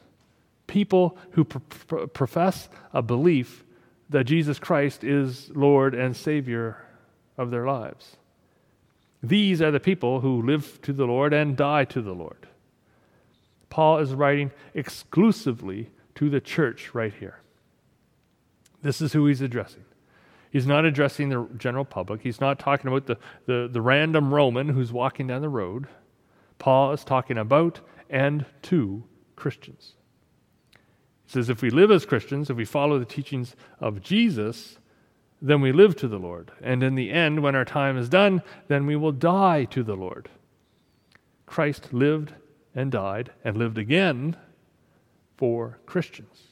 people 0.66 1.16
who 1.32 1.44
pr- 1.44 2.06
profess 2.06 2.68
a 2.92 3.02
belief 3.02 3.64
that 4.08 4.24
Jesus 4.24 4.58
Christ 4.58 5.04
is 5.04 5.50
Lord 5.54 5.94
and 5.94 6.16
Savior 6.16 6.84
of 7.36 7.50
their 7.50 7.66
lives. 7.66 8.16
These 9.22 9.62
are 9.62 9.70
the 9.70 9.80
people 9.80 10.20
who 10.20 10.42
live 10.42 10.80
to 10.82 10.92
the 10.92 11.06
Lord 11.06 11.32
and 11.32 11.56
die 11.56 11.84
to 11.86 12.02
the 12.02 12.14
Lord. 12.14 12.48
Paul 13.70 13.98
is 13.98 14.12
writing 14.12 14.50
exclusively 14.74 15.90
to 16.16 16.28
the 16.28 16.40
church 16.40 16.94
right 16.94 17.14
here. 17.14 17.40
This 18.82 19.00
is 19.00 19.12
who 19.12 19.26
he's 19.26 19.40
addressing. 19.40 19.84
He's 20.50 20.66
not 20.66 20.84
addressing 20.84 21.30
the 21.30 21.48
general 21.56 21.86
public. 21.86 22.20
He's 22.20 22.40
not 22.40 22.58
talking 22.58 22.88
about 22.88 23.06
the, 23.06 23.16
the, 23.46 23.70
the 23.72 23.80
random 23.80 24.34
Roman 24.34 24.68
who's 24.68 24.92
walking 24.92 25.28
down 25.28 25.40
the 25.40 25.48
road. 25.48 25.86
Paul 26.58 26.92
is 26.92 27.04
talking 27.04 27.38
about 27.38 27.80
and 28.10 28.44
to 28.62 29.04
Christians. 29.42 29.94
He 31.24 31.32
says, 31.32 31.48
if 31.48 31.62
we 31.62 31.70
live 31.70 31.90
as 31.90 32.06
Christians, 32.06 32.48
if 32.48 32.56
we 32.56 32.64
follow 32.64 33.00
the 33.00 33.04
teachings 33.04 33.56
of 33.80 34.00
Jesus, 34.00 34.78
then 35.40 35.60
we 35.60 35.72
live 35.72 35.96
to 35.96 36.06
the 36.06 36.18
Lord. 36.18 36.52
And 36.62 36.80
in 36.84 36.94
the 36.94 37.10
end, 37.10 37.42
when 37.42 37.56
our 37.56 37.64
time 37.64 37.98
is 37.98 38.08
done, 38.08 38.42
then 38.68 38.86
we 38.86 38.94
will 38.94 39.10
die 39.10 39.64
to 39.64 39.82
the 39.82 39.96
Lord. 39.96 40.28
Christ 41.44 41.92
lived 41.92 42.34
and 42.72 42.92
died 42.92 43.32
and 43.42 43.56
lived 43.56 43.78
again 43.78 44.36
for 45.36 45.80
Christians. 45.86 46.42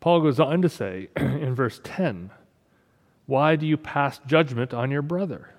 Paul 0.00 0.20
goes 0.20 0.38
on 0.38 0.60
to 0.60 0.68
say 0.68 1.08
in 1.16 1.54
verse 1.54 1.80
10 1.82 2.30
Why 3.24 3.56
do 3.56 3.66
you 3.66 3.78
pass 3.78 4.20
judgment 4.26 4.74
on 4.74 4.90
your 4.90 5.00
brother? 5.00 5.54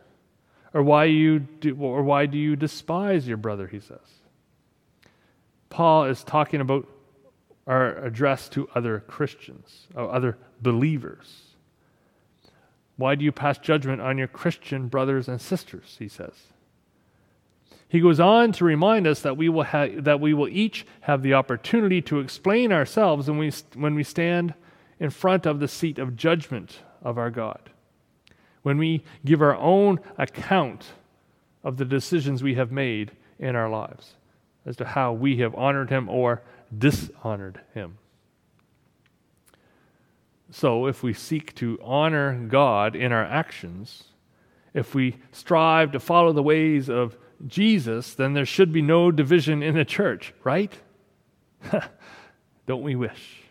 Or 0.71 0.83
why, 0.83 1.05
you 1.05 1.39
do, 1.39 1.75
or 1.79 2.03
why 2.03 2.27
do 2.27 2.37
you 2.37 2.55
despise 2.55 3.27
your 3.27 3.37
brother, 3.37 3.65
he 3.65 3.79
says. 3.79 4.18
Paul 5.69 6.05
is 6.05 6.23
talking 6.23 6.61
about 6.61 6.87
our 7.69 8.03
address 8.03 8.49
to 8.49 8.67
other 8.73 9.01
Christians, 9.07 9.87
or 9.95 10.11
other 10.11 10.37
believers. 10.61 11.49
Why 12.97 13.13
do 13.13 13.23
you 13.23 13.31
pass 13.31 13.59
judgment 13.59 14.01
on 14.01 14.17
your 14.17 14.27
Christian 14.27 14.87
brothers 14.87 15.27
and 15.27 15.39
sisters, 15.39 15.95
he 15.99 16.07
says. 16.07 16.33
He 17.87 17.99
goes 17.99 18.19
on 18.19 18.51
to 18.53 18.65
remind 18.65 19.07
us 19.07 19.21
that 19.21 19.37
we 19.37 19.49
will, 19.49 19.63
ha- 19.63 19.89
that 19.99 20.19
we 20.19 20.33
will 20.33 20.49
each 20.49 20.85
have 21.01 21.21
the 21.21 21.35
opportunity 21.35 22.01
to 22.03 22.19
explain 22.19 22.71
ourselves 22.71 23.29
when 23.29 23.37
we, 23.37 23.51
when 23.75 23.95
we 23.95 24.03
stand 24.03 24.53
in 24.99 25.11
front 25.11 25.45
of 25.45 25.59
the 25.59 25.67
seat 25.67 25.97
of 25.97 26.15
judgment 26.15 26.79
of 27.01 27.17
our 27.17 27.29
God. 27.29 27.69
When 28.63 28.77
we 28.77 29.03
give 29.23 29.41
our 29.41 29.55
own 29.55 29.99
account 30.17 30.87
of 31.63 31.77
the 31.77 31.85
decisions 31.85 32.43
we 32.43 32.55
have 32.55 32.71
made 32.71 33.11
in 33.39 33.55
our 33.55 33.69
lives 33.69 34.15
as 34.65 34.75
to 34.77 34.85
how 34.85 35.13
we 35.13 35.37
have 35.37 35.55
honored 35.55 35.89
Him 35.89 36.09
or 36.09 36.41
dishonored 36.75 37.61
Him. 37.73 37.97
So, 40.51 40.87
if 40.87 41.03
we 41.03 41.13
seek 41.13 41.53
to 41.55 41.79
honor 41.83 42.33
God 42.33 42.95
in 42.95 43.11
our 43.11 43.23
actions, 43.23 44.05
if 44.73 44.95
we 44.95 45.17
strive 45.31 45.91
to 45.91 45.99
follow 45.99 46.33
the 46.33 46.43
ways 46.43 46.89
of 46.89 47.17
Jesus, 47.47 48.15
then 48.15 48.33
there 48.33 48.45
should 48.45 48.73
be 48.73 48.81
no 48.81 49.11
division 49.11 49.61
in 49.61 49.75
the 49.75 49.85
church, 49.85 50.33
right? 50.43 50.73
Don't 52.67 52.81
we 52.81 52.95
wish? 52.95 53.43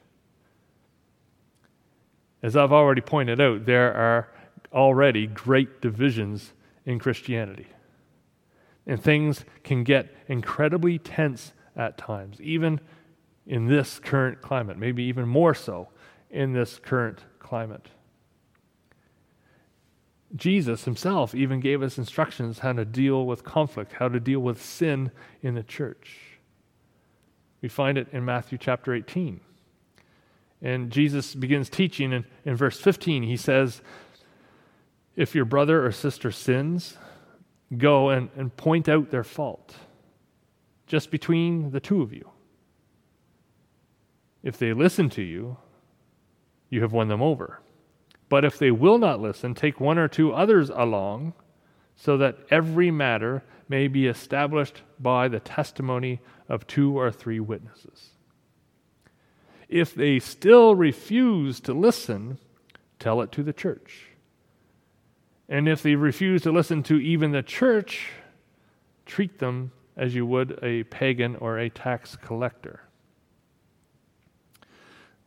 As 2.42 2.56
I've 2.56 2.72
already 2.72 3.00
pointed 3.00 3.40
out, 3.40 3.64
there 3.64 3.92
are 3.94 4.28
already 4.72 5.26
great 5.26 5.80
divisions 5.80 6.52
in 6.84 6.98
Christianity. 6.98 7.66
And 8.88 9.00
things 9.00 9.44
can 9.62 9.84
get 9.84 10.12
incredibly 10.26 10.98
tense 10.98 11.52
at 11.76 11.96
times, 11.96 12.40
even 12.40 12.80
in 13.46 13.66
this 13.66 14.00
current 14.00 14.42
climate, 14.42 14.78
maybe 14.78 15.04
even 15.04 15.28
more 15.28 15.54
so 15.54 15.88
in 16.30 16.52
this 16.52 16.80
current 16.82 17.20
climate. 17.38 17.88
Jesus 20.36 20.84
himself 20.84 21.34
even 21.34 21.60
gave 21.60 21.82
us 21.82 21.96
instructions 21.96 22.58
how 22.58 22.72
to 22.72 22.84
deal 22.84 23.24
with 23.24 23.44
conflict, 23.44 23.94
how 23.94 24.08
to 24.08 24.20
deal 24.20 24.40
with 24.40 24.62
sin 24.62 25.10
in 25.42 25.54
the 25.54 25.62
church. 25.62 26.38
We 27.62 27.68
find 27.68 27.96
it 27.96 28.08
in 28.12 28.24
Matthew 28.24 28.58
chapter 28.58 28.94
18. 28.94 29.40
And 30.60 30.90
Jesus 30.90 31.34
begins 31.34 31.70
teaching 31.70 32.24
in, 32.44 32.56
verse 32.56 32.80
15. 32.80 33.22
He 33.22 33.36
says, 33.36 33.80
If 35.16 35.34
your 35.34 35.44
brother 35.44 35.84
or 35.86 35.92
sister 35.92 36.30
sins, 36.30 36.98
go 37.76 38.10
and, 38.10 38.30
and 38.36 38.56
point 38.56 38.88
out 38.88 39.10
their 39.10 39.24
fault, 39.24 39.74
just 40.86 41.10
between 41.10 41.70
the 41.70 41.80
two 41.80 42.02
of 42.02 42.12
you. 42.12 42.30
If 44.42 44.56
they 44.56 44.72
listen 44.72 45.10
to 45.10 45.22
you, 45.22 45.58
you 46.70 46.80
have 46.82 46.92
won 46.92 47.08
them 47.08 47.22
over. 47.22 47.60
But 48.28 48.44
if 48.44 48.58
they 48.58 48.70
will 48.70 48.98
not 48.98 49.20
listen, 49.20 49.54
take 49.54 49.80
one 49.80 49.98
or 49.98 50.08
two 50.08 50.32
others 50.32 50.70
along, 50.70 51.34
so 51.96 52.16
that 52.18 52.38
every 52.50 52.90
matter 52.90 53.42
may 53.68 53.88
be 53.88 54.06
established 54.06 54.82
by 54.98 55.28
the 55.28 55.40
testimony 55.40 56.20
of 56.48 56.66
two 56.66 56.98
or 56.98 57.10
three 57.10 57.40
witnesses. 57.40 58.10
If 59.68 59.94
they 59.94 60.18
still 60.18 60.74
refuse 60.74 61.60
to 61.60 61.74
listen, 61.74 62.38
tell 62.98 63.20
it 63.20 63.32
to 63.32 63.42
the 63.42 63.52
church. 63.52 64.07
And 65.48 65.68
if 65.68 65.82
they 65.82 65.94
refuse 65.94 66.42
to 66.42 66.52
listen 66.52 66.82
to 66.84 66.96
even 67.00 67.32
the 67.32 67.42
church, 67.42 68.10
treat 69.06 69.38
them 69.38 69.72
as 69.96 70.14
you 70.14 70.26
would 70.26 70.58
a 70.62 70.84
pagan 70.84 71.36
or 71.36 71.58
a 71.58 71.70
tax 71.70 72.16
collector. 72.16 72.82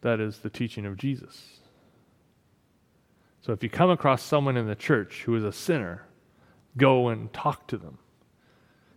That 0.02 0.20
is 0.20 0.40
the 0.40 0.50
teaching 0.50 0.86
of 0.86 0.98
Jesus. 0.98 1.60
So 3.42 3.54
if 3.54 3.64
you 3.64 3.70
come 3.70 3.90
across 3.90 4.22
someone 4.22 4.58
in 4.58 4.68
the 4.68 4.76
church 4.76 5.24
who 5.24 5.36
is 5.36 5.44
a 5.44 5.52
sinner, 5.52 6.06
go 6.78 7.10
and 7.10 7.34
talk 7.34 7.68
to 7.68 7.78
them. 7.78 7.98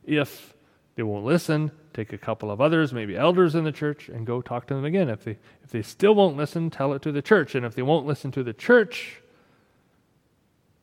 If 0.04 0.54
They 0.96 1.02
won't 1.02 1.24
listen. 1.24 1.72
Take 1.92 2.12
a 2.12 2.18
couple 2.18 2.50
of 2.50 2.60
others, 2.60 2.92
maybe 2.92 3.16
elders 3.16 3.54
in 3.54 3.64
the 3.64 3.72
church, 3.72 4.08
and 4.08 4.26
go 4.26 4.42
talk 4.42 4.66
to 4.66 4.74
them 4.74 4.84
again. 4.84 5.08
If 5.08 5.24
they, 5.24 5.38
if 5.62 5.70
they 5.70 5.82
still 5.82 6.14
won't 6.14 6.36
listen, 6.36 6.70
tell 6.70 6.92
it 6.92 7.02
to 7.02 7.12
the 7.12 7.22
church. 7.22 7.54
And 7.54 7.64
if 7.64 7.74
they 7.74 7.82
won't 7.82 8.06
listen 8.06 8.30
to 8.32 8.42
the 8.42 8.52
church, 8.52 9.20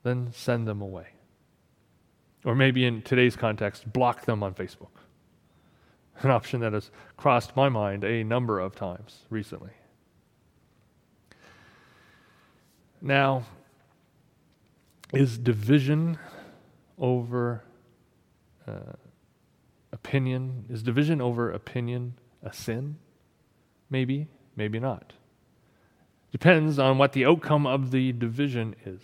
then 0.04 0.32
send 0.34 0.68
them 0.68 0.82
away. 0.82 1.08
Or 2.44 2.56
maybe 2.56 2.86
in 2.86 3.02
today's 3.02 3.36
context, 3.36 3.92
block 3.92 4.26
them 4.26 4.42
on 4.42 4.54
Facebook. 4.54 4.90
An 6.22 6.32
option 6.32 6.62
that 6.62 6.74
has 6.74 6.92
crossed 7.18 7.56
my 7.56 7.70
mind 7.70 8.04
a 8.04 8.24
number 8.24 8.60
of 8.60 8.76
times 8.76 9.26
recently. 9.30 9.72
Now, 13.02 13.46
is 15.14 15.38
division 15.38 16.18
over 16.98 17.64
uh, 18.68 18.94
opinion, 19.92 20.66
is 20.70 20.84
division 20.84 21.22
over 21.22 21.52
opinion 21.52 22.14
a 22.44 22.54
sin? 22.54 22.98
Maybe, 23.90 24.28
maybe 24.56 24.80
not. 24.80 25.14
Depends 26.32 26.80
on 26.80 26.98
what 26.98 27.14
the 27.14 27.26
outcome 27.26 27.68
of 27.68 27.92
the 27.92 28.14
division 28.14 28.76
is. 28.86 29.02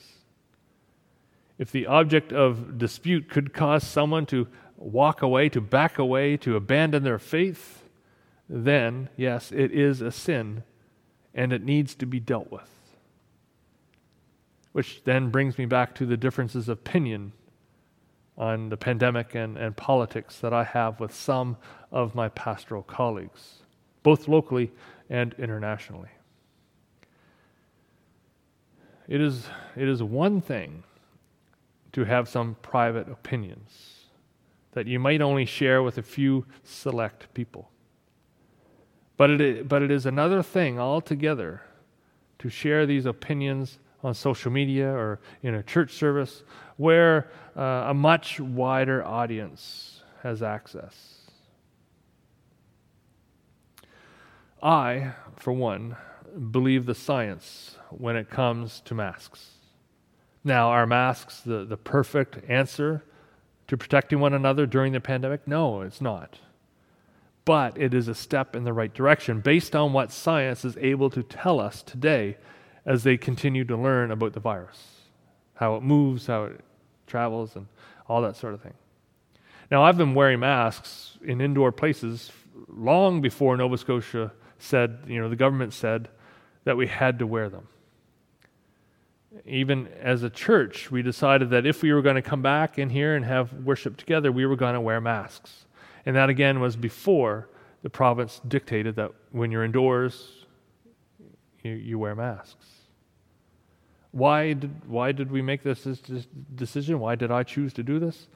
If 1.57 1.71
the 1.71 1.87
object 1.87 2.31
of 2.31 2.77
dispute 2.77 3.29
could 3.29 3.53
cause 3.53 3.83
someone 3.83 4.25
to 4.27 4.47
walk 4.77 5.21
away, 5.21 5.49
to 5.49 5.61
back 5.61 5.97
away, 5.97 6.37
to 6.37 6.55
abandon 6.55 7.03
their 7.03 7.19
faith, 7.19 7.83
then, 8.47 9.09
yes, 9.17 9.51
it 9.51 9.71
is 9.71 10.01
a 10.01 10.11
sin 10.11 10.63
and 11.33 11.51
it 11.51 11.63
needs 11.63 11.95
to 11.95 12.05
be 12.05 12.19
dealt 12.19 12.51
with. 12.51 12.69
Which 14.71 15.03
then 15.03 15.29
brings 15.29 15.57
me 15.57 15.65
back 15.65 15.95
to 15.95 16.05
the 16.05 16.17
differences 16.17 16.69
of 16.69 16.77
opinion 16.77 17.33
on 18.37 18.69
the 18.69 18.77
pandemic 18.77 19.33
and, 19.33 19.57
and 19.57 19.75
politics 19.75 20.39
that 20.39 20.53
I 20.53 20.63
have 20.63 20.99
with 20.99 21.13
some 21.13 21.57
of 21.91 22.13
my 22.13 22.29
pastoral 22.29 22.83
colleagues, 22.83 23.63
both 24.03 24.27
locally 24.27 24.71
and 25.09 25.33
internationally. 25.39 26.09
It 29.07 29.21
is, 29.21 29.47
it 29.75 29.87
is 29.87 30.03
one 30.03 30.41
thing 30.41 30.83
to 31.97 32.03
have 32.03 32.29
some 32.29 32.55
private 32.61 33.09
opinions 33.09 34.05
that 34.73 34.85
you 34.85 34.99
might 34.99 35.19
only 35.19 35.45
share 35.45 35.81
with 35.81 35.97
a 35.97 36.03
few 36.03 36.45
select 36.63 37.33
people. 37.33 37.71
But 39.17 39.41
it, 39.41 39.67
but 39.67 39.81
it 39.81 39.89
is 39.89 40.05
another 40.05 40.43
thing 40.43 40.79
altogether 40.79 41.63
to 42.37 42.49
share 42.49 42.85
these 42.85 43.07
opinions 43.07 43.79
on 44.03 44.13
social 44.13 44.51
media 44.51 44.87
or 44.87 45.19
in 45.41 45.55
a 45.55 45.63
church 45.63 45.93
service 45.93 46.43
where 46.75 47.31
uh, 47.55 47.87
a 47.87 47.95
much 47.95 48.39
wider 48.39 49.03
audience 49.03 50.03
has 50.21 50.43
access. 50.43 51.31
I, 54.61 55.13
for 55.35 55.51
one, 55.51 55.95
believe 56.51 56.85
the 56.85 56.93
science 56.93 57.75
when 57.89 58.15
it 58.15 58.29
comes 58.29 58.81
to 58.81 58.93
masks. 58.93 59.56
Now, 60.47 60.69
are 60.69 60.87
masks 60.87 61.41
the, 61.41 61.65
the 61.65 61.75
perfect 61.75 62.49
answer 62.49 63.03
to 63.67 63.75
protecting 63.75 64.21
one 64.21 64.33
another 64.33 64.65
during 64.65 64.93
the 64.93 65.01
pandemic? 65.01 65.45
No, 65.45 65.81
it's 65.81 65.99
not. 65.99 66.39
But 67.43 67.77
it 67.77 67.93
is 67.93 68.07
a 68.07 68.15
step 68.15 68.55
in 68.55 68.63
the 68.63 68.71
right 68.71 68.93
direction 68.93 69.41
based 69.41 69.75
on 69.75 69.91
what 69.91 70.09
science 70.09 70.63
is 70.63 70.77
able 70.77 71.09
to 71.09 71.21
tell 71.21 71.59
us 71.59 71.83
today 71.83 72.37
as 72.85 73.03
they 73.03 73.17
continue 73.17 73.65
to 73.65 73.75
learn 73.75 74.09
about 74.09 74.31
the 74.31 74.39
virus 74.39 75.01
how 75.55 75.75
it 75.75 75.83
moves, 75.83 76.27
how 76.27 76.45
it 76.45 76.61
travels, 77.07 77.55
and 77.57 77.67
all 78.07 78.21
that 78.21 78.37
sort 78.37 78.53
of 78.53 78.61
thing. 78.61 78.75
Now, 79.69 79.83
I've 79.83 79.97
been 79.97 80.13
wearing 80.13 80.39
masks 80.39 81.17
in 81.21 81.41
indoor 81.41 81.73
places 81.73 82.31
long 82.69 83.19
before 83.19 83.57
Nova 83.57 83.77
Scotia 83.77 84.31
said, 84.59 84.99
you 85.07 85.19
know, 85.19 85.27
the 85.27 85.35
government 85.35 85.73
said 85.73 86.07
that 86.63 86.77
we 86.77 86.87
had 86.87 87.19
to 87.19 87.27
wear 87.27 87.49
them. 87.49 87.67
Even 89.45 89.87
as 90.01 90.23
a 90.23 90.29
church, 90.29 90.89
we 90.89 91.01
decided 91.01 91.49
that 91.49 91.65
if 91.65 91.81
we 91.81 91.91
were 91.93 92.01
going 92.01 92.15
to 92.15 92.21
come 92.21 92.41
back 92.41 92.79
in 92.79 92.89
here 92.89 93.15
and 93.15 93.25
have 93.25 93.53
worship 93.53 93.97
together, 93.97 94.31
we 94.31 94.45
were 94.45 94.55
going 94.55 94.73
to 94.73 94.81
wear 94.81 95.01
masks. 95.01 95.65
And 96.05 96.15
that 96.15 96.29
again 96.29 96.59
was 96.59 96.75
before 96.75 97.49
the 97.83 97.89
province 97.89 98.41
dictated 98.47 98.95
that 98.95 99.11
when 99.31 99.51
you're 99.51 99.63
indoors, 99.63 100.45
you, 101.63 101.71
you 101.73 101.99
wear 101.99 102.15
masks. 102.15 102.65
Why 104.11 104.53
did, 104.53 104.89
why 104.89 105.11
did 105.11 105.31
we 105.31 105.41
make 105.41 105.63
this, 105.63 105.83
this 105.83 106.27
decision? 106.55 106.99
Why 106.99 107.15
did 107.15 107.31
I 107.31 107.43
choose 107.43 107.73
to 107.73 107.83
do 107.83 107.99
this? 107.99 108.27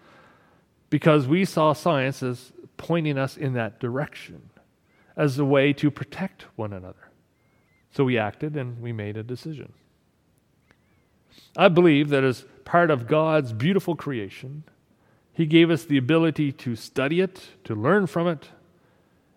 Because 0.89 1.25
we 1.25 1.45
saw 1.45 1.73
science 1.73 2.21
as 2.21 2.51
pointing 2.77 3.17
us 3.17 3.38
in 3.38 3.54
that 3.54 3.80
direction 3.80 4.49
as 5.15 5.39
a 5.39 5.45
way 5.45 5.73
to 5.73 5.89
protect 5.89 6.43
one 6.56 6.73
another. 6.73 7.10
So 7.91 8.04
we 8.04 8.17
acted 8.17 8.56
and 8.56 8.82
we 8.82 8.91
made 8.91 9.17
a 9.17 9.23
decision. 9.23 9.73
I 11.56 11.67
believe 11.67 12.10
that 12.10 12.24
as 12.24 12.46
part 12.65 12.91
of 12.91 13.08
God's 13.08 13.54
beautiful 13.54 13.96
creation, 13.96 14.63
He 15.34 15.46
gave 15.46 15.70
us 15.70 15.84
the 15.84 15.98
ability 15.98 16.52
to 16.54 16.76
study 16.76 17.22
it, 17.22 17.50
to 17.63 17.76
learn 17.76 18.08
from 18.08 18.28
it, 18.28 18.50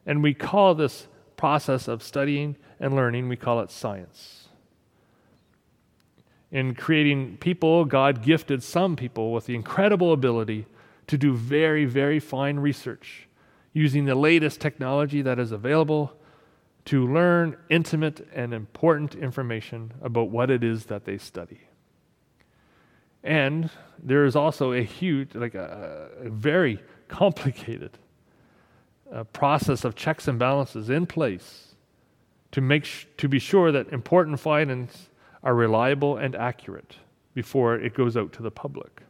and 0.06 0.22
we 0.22 0.34
call 0.34 0.74
this 0.74 1.06
process 1.36 1.88
of 1.88 2.02
studying 2.02 2.56
and 2.78 2.94
learning, 2.94 3.28
we 3.28 3.36
call 3.36 3.60
it 3.60 3.70
science 3.70 4.44
in 6.54 6.72
creating 6.72 7.36
people, 7.38 7.84
God 7.84 8.22
gifted 8.22 8.62
some 8.62 8.94
people 8.94 9.32
with 9.32 9.46
the 9.46 9.56
incredible 9.56 10.12
ability 10.12 10.66
to 11.08 11.18
do 11.18 11.34
very, 11.34 11.84
very 11.84 12.20
fine 12.20 12.60
research 12.60 13.26
using 13.72 14.04
the 14.04 14.14
latest 14.14 14.60
technology 14.60 15.20
that 15.20 15.40
is 15.40 15.50
available 15.50 16.16
to 16.84 17.12
learn 17.12 17.56
intimate 17.70 18.28
and 18.32 18.54
important 18.54 19.16
information 19.16 19.92
about 20.00 20.30
what 20.30 20.48
it 20.48 20.62
is 20.62 20.86
that 20.86 21.04
they 21.04 21.18
study. 21.18 21.62
And 23.24 23.70
there 23.98 24.26
is 24.26 24.36
also 24.36 24.72
a 24.72 24.82
huge, 24.82 25.34
like 25.34 25.54
a, 25.54 26.10
a 26.20 26.28
very 26.28 26.78
complicated 27.08 27.98
uh, 29.12 29.24
process 29.24 29.84
of 29.84 29.94
checks 29.96 30.28
and 30.28 30.38
balances 30.38 30.90
in 30.90 31.06
place 31.06 31.74
to 32.52 32.60
make 32.60 32.84
sh- 32.84 33.06
to 33.16 33.28
be 33.28 33.38
sure 33.38 33.72
that 33.72 33.88
important 33.88 34.38
findings 34.38 35.08
are 35.42 35.54
reliable 35.54 36.18
and 36.18 36.36
accurate 36.36 36.96
before 37.32 37.76
it 37.76 37.94
goes 37.94 38.16
out 38.16 38.32
to 38.34 38.42
the 38.42 38.50
public. 38.50 39.02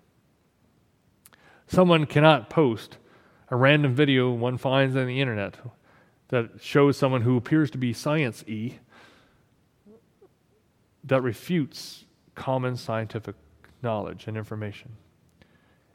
Someone 1.66 2.06
cannot 2.06 2.48
post 2.48 2.98
a 3.50 3.56
random 3.56 3.94
video 3.94 4.30
one 4.30 4.56
finds 4.56 4.96
on 4.96 5.06
the 5.06 5.20
internet 5.20 5.56
that 6.28 6.50
shows 6.60 6.96
someone 6.96 7.22
who 7.22 7.36
appears 7.36 7.70
to 7.70 7.78
be 7.78 7.92
science 7.92 8.44
y 8.48 8.78
that 11.02 11.22
refutes 11.22 12.04
common 12.34 12.76
scientific 12.76 13.36
knowledge 13.84 14.26
and 14.26 14.36
information. 14.36 14.96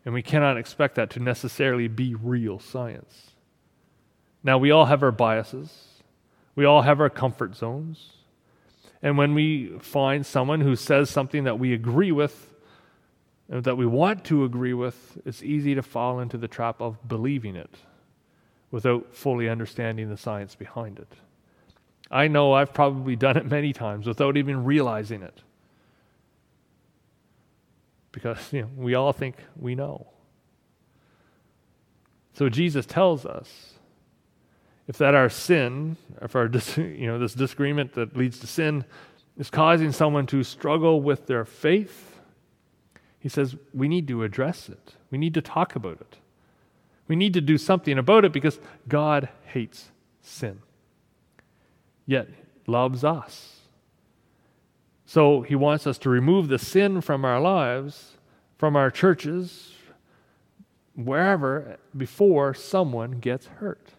And 0.05 0.13
we 0.13 0.21
cannot 0.21 0.57
expect 0.57 0.95
that 0.95 1.09
to 1.11 1.19
necessarily 1.19 1.87
be 1.87 2.15
real 2.15 2.59
science. 2.59 3.31
Now, 4.43 4.57
we 4.57 4.71
all 4.71 4.85
have 4.85 5.03
our 5.03 5.11
biases, 5.11 6.01
we 6.55 6.65
all 6.65 6.83
have 6.83 7.01
our 7.01 7.09
comfort 7.09 7.55
zones. 7.55 8.13
And 9.01 9.17
when 9.17 9.33
we 9.33 9.77
find 9.79 10.25
someone 10.25 10.61
who 10.61 10.75
says 10.75 11.09
something 11.09 11.45
that 11.45 11.57
we 11.57 11.73
agree 11.73 12.11
with, 12.11 12.53
that 13.47 13.77
we 13.77 13.85
want 13.85 14.25
to 14.25 14.43
agree 14.43 14.73
with, 14.73 15.17
it's 15.25 15.41
easy 15.41 15.73
to 15.75 15.81
fall 15.81 16.19
into 16.19 16.37
the 16.37 16.47
trap 16.47 16.81
of 16.81 17.07
believing 17.07 17.55
it 17.55 17.77
without 18.71 19.15
fully 19.15 19.49
understanding 19.49 20.09
the 20.09 20.17
science 20.17 20.53
behind 20.53 20.99
it. 20.99 21.13
I 22.11 22.27
know 22.27 22.53
I've 22.53 22.73
probably 22.73 23.15
done 23.15 23.37
it 23.37 23.45
many 23.45 23.73
times 23.73 24.05
without 24.05 24.37
even 24.37 24.63
realizing 24.63 25.23
it. 25.23 25.41
Because 28.11 28.51
you 28.51 28.63
know, 28.63 28.69
we 28.75 28.95
all 28.95 29.13
think 29.13 29.35
we 29.55 29.75
know. 29.75 30.07
So 32.33 32.49
Jesus 32.49 32.85
tells 32.85 33.25
us 33.25 33.73
if 34.87 34.97
that 34.97 35.13
our 35.13 35.29
sin, 35.29 35.97
if 36.21 36.35
our 36.35 36.47
you 36.77 37.07
know 37.07 37.19
this 37.19 37.33
disagreement 37.33 37.93
that 37.93 38.15
leads 38.15 38.39
to 38.39 38.47
sin 38.47 38.85
is 39.37 39.49
causing 39.49 39.91
someone 39.91 40.25
to 40.27 40.43
struggle 40.43 41.01
with 41.01 41.27
their 41.27 41.45
faith, 41.45 42.19
he 43.19 43.29
says 43.29 43.55
we 43.73 43.87
need 43.87 44.07
to 44.07 44.23
address 44.23 44.69
it. 44.69 44.95
We 45.11 45.17
need 45.17 45.33
to 45.35 45.41
talk 45.41 45.75
about 45.75 46.01
it. 46.01 46.17
We 47.07 47.15
need 47.15 47.33
to 47.33 47.41
do 47.41 47.57
something 47.57 47.97
about 47.97 48.25
it 48.25 48.31
because 48.31 48.59
God 48.87 49.29
hates 49.45 49.91
sin. 50.21 50.61
Yet 52.05 52.29
loves 52.65 53.03
us. 53.03 53.58
So 55.09 55.41
he 55.41 55.55
wants 55.55 55.87
us 55.87 55.97
to 55.99 56.09
remove 56.09 56.49
the 56.49 56.59
sin 56.59 57.01
from 57.01 57.25
our 57.25 57.41
lives, 57.41 58.17
from 58.59 58.75
our 58.75 58.91
churches, 58.91 59.73
wherever 60.93 61.79
before 61.97 62.53
someone 62.53 63.13
gets 63.13 63.47
hurt 63.47 63.89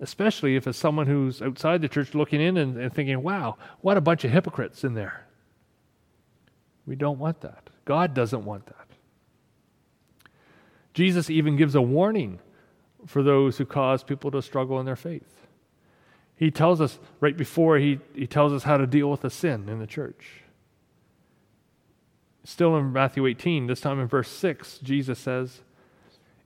especially 0.00 0.54
if 0.54 0.66
it's 0.66 0.78
someone 0.78 1.06
who's 1.06 1.42
outside 1.42 1.82
the 1.82 1.88
church 1.88 2.14
looking 2.14 2.40
in 2.40 2.56
and, 2.56 2.76
and, 2.76 2.94
thinking, 2.94 3.20
wow, 3.20 3.56
what 3.80 3.96
a 3.96 4.00
bunch 4.00 4.24
of 4.24 4.30
hypocrites 4.30 4.84
in 4.84 4.94
there. 4.94 5.26
We 6.86 6.94
don't 6.94 7.18
want 7.18 7.40
that. 7.40 7.68
God 7.84 8.14
doesn't 8.14 8.44
want 8.44 8.66
that. 8.66 8.86
Jesus 10.94 11.30
even 11.30 11.56
gives 11.56 11.74
a 11.74 11.82
warning 11.82 12.38
for 13.06 13.24
those 13.24 13.58
who 13.58 13.66
cause 13.66 14.04
people 14.04 14.30
to 14.30 14.40
struggle 14.40 14.78
in 14.78 14.86
their 14.86 14.94
faith. 14.94 15.47
He 16.38 16.52
tells 16.52 16.80
us 16.80 16.98
right 17.20 17.36
before 17.36 17.78
he, 17.78 17.98
he 18.14 18.28
tells 18.28 18.52
us 18.52 18.62
how 18.62 18.76
to 18.76 18.86
deal 18.86 19.10
with 19.10 19.24
a 19.24 19.30
sin 19.30 19.68
in 19.68 19.80
the 19.80 19.86
church. 19.88 20.42
Still 22.44 22.76
in 22.76 22.92
Matthew 22.92 23.26
18, 23.26 23.66
this 23.66 23.80
time 23.80 23.98
in 23.98 24.06
verse 24.06 24.28
6, 24.28 24.78
Jesus 24.78 25.18
says, 25.18 25.60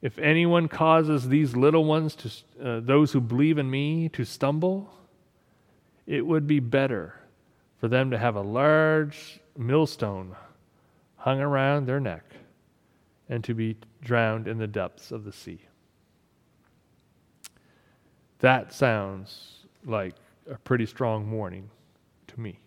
If 0.01 0.19
anyone 0.19 0.67
causes 0.67 1.29
these 1.29 1.55
little 1.55 1.85
ones, 1.85 2.17
to, 2.17 2.67
uh, 2.67 2.81
those 2.81 3.13
who 3.13 3.21
believe 3.21 3.59
in 3.59 3.71
me, 3.71 4.09
to 4.09 4.25
stumble, 4.25 4.93
it 6.07 6.27
would 6.27 6.47
be 6.47 6.59
better 6.59 7.15
for 7.79 7.87
them 7.87 8.11
to 8.11 8.19
have 8.19 8.35
a 8.35 8.41
large 8.41 9.41
millstone 9.59 10.35
hung 11.17 11.39
around 11.39 11.87
their 11.87 12.01
neck 12.01 12.25
and 13.29 13.45
to 13.45 13.55
be 13.55 13.77
drowned 14.03 14.49
in 14.49 14.57
the 14.57 14.67
depths 14.67 15.13
of 15.13 15.25
the 15.25 15.33
sea. 15.33 15.61
That 18.41 18.73
sounds 18.73 19.62
like 19.85 20.15
a 20.51 20.57
pretty 20.59 20.87
strong 20.87 21.31
warning 21.31 21.71
to 22.29 22.41
me. 22.41 22.59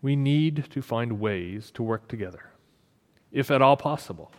We 0.00 0.16
need 0.16 0.66
to 0.70 0.80
find 0.82 1.20
ways 1.20 1.70
to 1.72 1.82
work 1.82 2.08
together, 2.08 2.50
if 3.32 3.50
at 3.50 3.62
all 3.62 3.76
possible. 3.76 4.30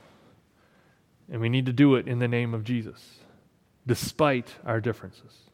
And 1.31 1.41
we 1.41 1.49
need 1.49 1.65
to 1.65 1.73
do 1.73 1.95
it 1.95 2.07
in 2.07 2.19
the 2.19 2.27
name 2.27 2.53
of 2.53 2.63
Jesus, 2.63 3.19
despite 3.85 4.55
our 4.65 4.79
differences. 4.79 5.49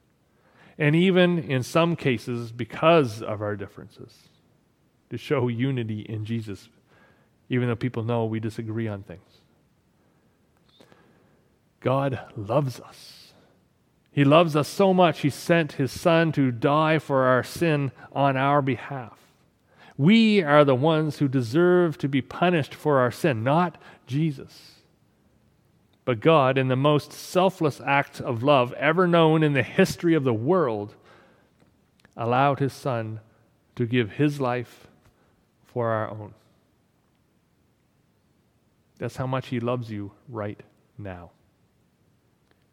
And 0.77 0.95
even 0.95 1.39
in 1.39 1.63
some 1.63 1.95
cases, 1.95 2.51
because 2.51 3.21
of 3.21 3.41
our 3.41 3.55
differences, 3.55 4.29
to 5.09 5.17
show 5.17 5.47
unity 5.47 6.01
in 6.01 6.25
Jesus, 6.25 6.69
even 7.49 7.67
though 7.67 7.75
people 7.75 8.03
know 8.03 8.25
we 8.25 8.39
disagree 8.39 8.87
on 8.87 9.03
things. 9.03 9.41
God 11.79 12.19
loves 12.35 12.79
us. 12.79 13.24
He 14.15 14.23
loves 14.23 14.55
us 14.55 14.69
so 14.69 14.93
much, 14.93 15.19
He 15.19 15.29
sent 15.29 15.73
His 15.73 15.91
Son 15.91 16.31
to 16.31 16.49
die 16.49 16.99
for 16.99 17.25
our 17.25 17.43
sin 17.43 17.91
on 18.13 18.37
our 18.37 18.61
behalf. 18.61 19.19
We 19.97 20.41
are 20.41 20.63
the 20.63 20.73
ones 20.73 21.17
who 21.17 21.27
deserve 21.27 21.97
to 21.97 22.07
be 22.07 22.21
punished 22.21 22.73
for 22.73 22.99
our 22.99 23.11
sin, 23.11 23.43
not 23.43 23.77
Jesus. 24.07 24.75
But 26.05 26.21
God, 26.21 26.57
in 26.57 26.69
the 26.69 26.77
most 26.77 27.11
selfless 27.11 27.81
act 27.85 28.21
of 28.21 28.41
love 28.41 28.71
ever 28.73 29.05
known 29.05 29.43
in 29.43 29.51
the 29.51 29.63
history 29.63 30.13
of 30.13 30.23
the 30.23 30.33
world, 30.33 30.95
allowed 32.15 32.59
His 32.59 32.71
Son 32.71 33.19
to 33.75 33.85
give 33.85 34.11
His 34.11 34.39
life 34.39 34.87
for 35.65 35.89
our 35.89 36.09
own. 36.09 36.33
That's 38.97 39.17
how 39.17 39.27
much 39.27 39.47
He 39.47 39.59
loves 39.59 39.91
you 39.91 40.13
right 40.29 40.63
now, 40.97 41.31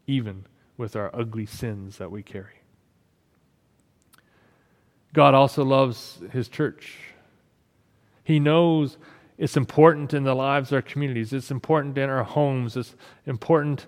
even 0.07 0.45
with 0.77 0.97
our 0.97 1.15
ugly 1.15 1.47
sins 1.47 1.99
that 1.99 2.11
we 2.11 2.23
carry. 2.23 2.63
God 5.13 5.35
also 5.35 5.65
loves 5.65 6.21
His 6.33 6.49
church. 6.49 6.99
He 8.25 8.41
knows 8.41 8.97
it's 9.39 9.57
important 9.57 10.15
in 10.15 10.25
the 10.25 10.35
lives 10.35 10.71
of 10.71 10.77
our 10.77 10.83
communities, 10.83 11.33
it's 11.33 11.51
important 11.51 11.99
in 11.99 12.09
our 12.09 12.25
homes, 12.25 12.77
it's 12.77 12.95
important 13.27 13.87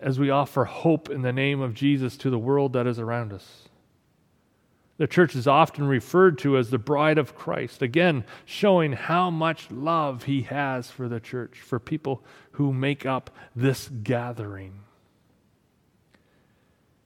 as 0.00 0.18
we 0.18 0.30
offer 0.30 0.64
hope 0.64 1.10
in 1.10 1.22
the 1.22 1.32
name 1.32 1.60
of 1.60 1.74
Jesus 1.74 2.16
to 2.18 2.30
the 2.30 2.38
world 2.38 2.72
that 2.72 2.86
is 2.86 2.98
around 2.98 3.32
us. 3.32 3.68
The 4.96 5.06
church 5.06 5.34
is 5.34 5.48
often 5.48 5.86
referred 5.86 6.38
to 6.38 6.56
as 6.56 6.70
the 6.70 6.78
bride 6.78 7.18
of 7.18 7.34
Christ, 7.34 7.82
again, 7.82 8.24
showing 8.44 8.92
how 8.92 9.28
much 9.28 9.70
love 9.70 10.24
he 10.24 10.42
has 10.42 10.90
for 10.90 11.08
the 11.08 11.18
church, 11.18 11.60
for 11.60 11.80
people 11.80 12.22
who 12.52 12.72
make 12.72 13.04
up 13.04 13.30
this 13.56 13.88
gathering. 13.88 14.80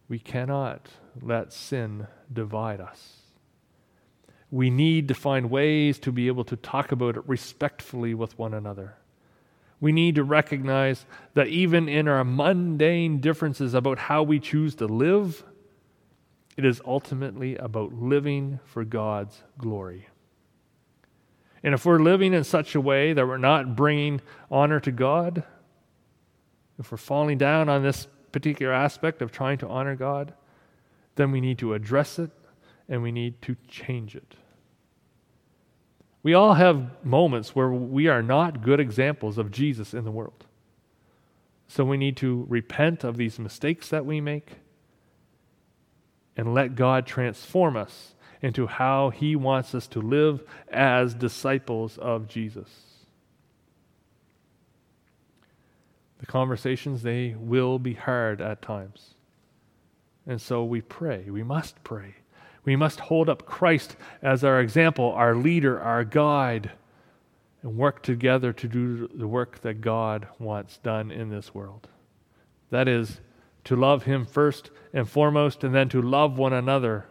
We 0.09 0.19
cannot 0.19 0.89
let 1.21 1.53
sin 1.53 2.07
divide 2.33 2.81
us. 2.81 3.17
We 4.51 4.71
need 4.71 5.09
to 5.09 5.15
find 5.15 5.51
ways 5.51 5.99
to 6.01 6.13
be 6.13 6.29
able 6.29 6.45
to 6.45 6.57
talk 6.57 6.91
about 6.91 7.17
it 7.17 7.29
respectfully 7.29 8.15
with 8.15 8.39
one 8.39 8.55
another. 8.55 8.97
We 9.81 9.93
need 9.93 10.15
to 10.15 10.25
recognize 10.25 11.05
that 11.35 11.49
even 11.49 11.89
in 11.89 12.09
our 12.09 12.25
mundane 12.25 13.21
differences 13.21 13.75
about 13.75 13.99
how 13.99 14.23
we 14.23 14.41
choose 14.41 14.75
to 14.77 14.87
live, 14.87 15.45
it 16.57 16.65
is 16.65 16.81
ultimately 16.85 17.57
about 17.57 17.93
living 17.93 18.59
for 18.65 18.85
God's 18.85 19.43
glory. 19.59 20.09
And 21.63 21.75
if 21.75 21.85
we're 21.85 22.01
living 22.01 22.33
in 22.33 22.45
such 22.45 22.75
a 22.75 22.81
way 22.81 23.13
that 23.13 23.27
we're 23.27 23.37
not 23.37 23.77
bringing 23.77 24.21
honor 24.51 24.81
to 24.81 24.91
God, 24.91 25.45
if 26.79 26.91
we're 26.91 26.99
falling 26.99 27.39
down 27.39 27.69
on 27.69 27.83
this 27.83 28.09
particular 28.39 28.73
aspect 28.73 29.21
of 29.21 29.33
trying 29.33 29.59
to 29.59 29.67
honor 29.67 29.97
God, 29.97 30.33
then 31.17 31.33
we 31.33 31.41
need 31.41 31.59
to 31.59 31.75
address 31.75 32.21
it 32.21 32.31
and 32.89 33.03
we 33.03 33.11
need 33.11 33.43
to 33.43 33.57
change 33.67 34.15
it. 34.15 34.37
We 36.23 36.35
all 36.35 36.55
have 36.55 37.05
moments 37.05 37.57
where 37.57 37.69
we 37.71 38.07
are 38.07 38.23
not 38.23 38.63
good 38.63 38.79
examples 38.79 39.39
of 39.39 39.51
Jesus 39.51 39.93
in 39.93 40.05
the 40.05 40.13
world. 40.13 40.47
So 41.67 41.85
we 41.85 41.97
need 41.97 42.17
to 42.19 42.47
repent 42.49 43.03
of 43.03 43.17
these 43.17 43.41
mistakes 43.41 43.89
that 43.89 44.07
we 44.07 44.21
make 44.21 44.53
and 46.37 46.55
let 46.55 46.77
God 46.77 47.07
transform 47.09 47.77
us 47.77 48.15
into 48.41 48.69
how 48.69 49.11
He 49.11 49.35
wants 49.35 49.75
us 49.75 49.89
to 49.89 50.01
live 50.01 50.45
as 50.71 51.13
disciples 51.13 51.99
of 51.99 52.29
Jesus. 52.29 52.88
The 56.19 56.27
conversations, 56.27 57.03
they 57.03 57.35
will 57.39 57.79
be 57.79 57.95
hard 57.95 58.41
at 58.41 58.63
times. 58.63 59.15
And 60.27 60.41
so 60.41 60.65
we 60.65 60.81
pray. 60.81 61.31
We 61.31 61.43
must 61.43 61.83
pray 61.85 62.17
we 62.69 62.77
must 62.77 63.01
hold 63.01 63.31
up 63.31 63.47
Christ 63.47 63.97
as 64.21 64.45
our 64.45 64.61
example, 64.61 65.13
our 65.13 65.35
leader, 65.35 65.81
our 65.81 66.05
guide, 66.05 66.71
and 67.63 67.79
work 67.79 68.03
together 68.03 68.53
to 68.53 68.69
do 68.69 69.09
the 69.09 69.27
work 69.27 69.63
that 69.63 69.81
God 69.81 70.29
wants 70.39 70.77
done 70.77 71.11
in 71.11 71.31
this 71.31 71.55
world. 71.55 71.89
That 72.69 72.87
is, 72.87 73.23
to 73.65 73.75
love 73.75 74.03
Him 74.03 74.27
first 74.27 74.71
and 74.93 75.09
foremost, 75.09 75.65
and 75.65 75.75
then 75.75 75.89
to 75.89 76.03
love 76.03 76.37
one 76.37 76.53
another 76.53 77.07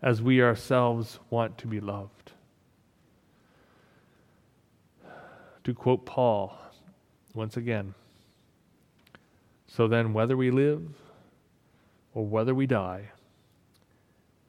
as 0.00 0.22
we 0.22 0.40
ourselves 0.40 1.18
want 1.30 1.58
to 1.58 1.66
be 1.66 1.80
loved. 1.80 2.30
To 5.64 5.74
quote 5.74 6.06
Paul 6.06 6.56
once 7.34 7.56
again 7.56 7.94
So 9.74 9.88
then, 9.88 10.12
whether 10.12 10.36
we 10.36 10.50
live 10.50 10.82
or 12.12 12.26
whether 12.26 12.54
we 12.54 12.66
die, 12.66 13.12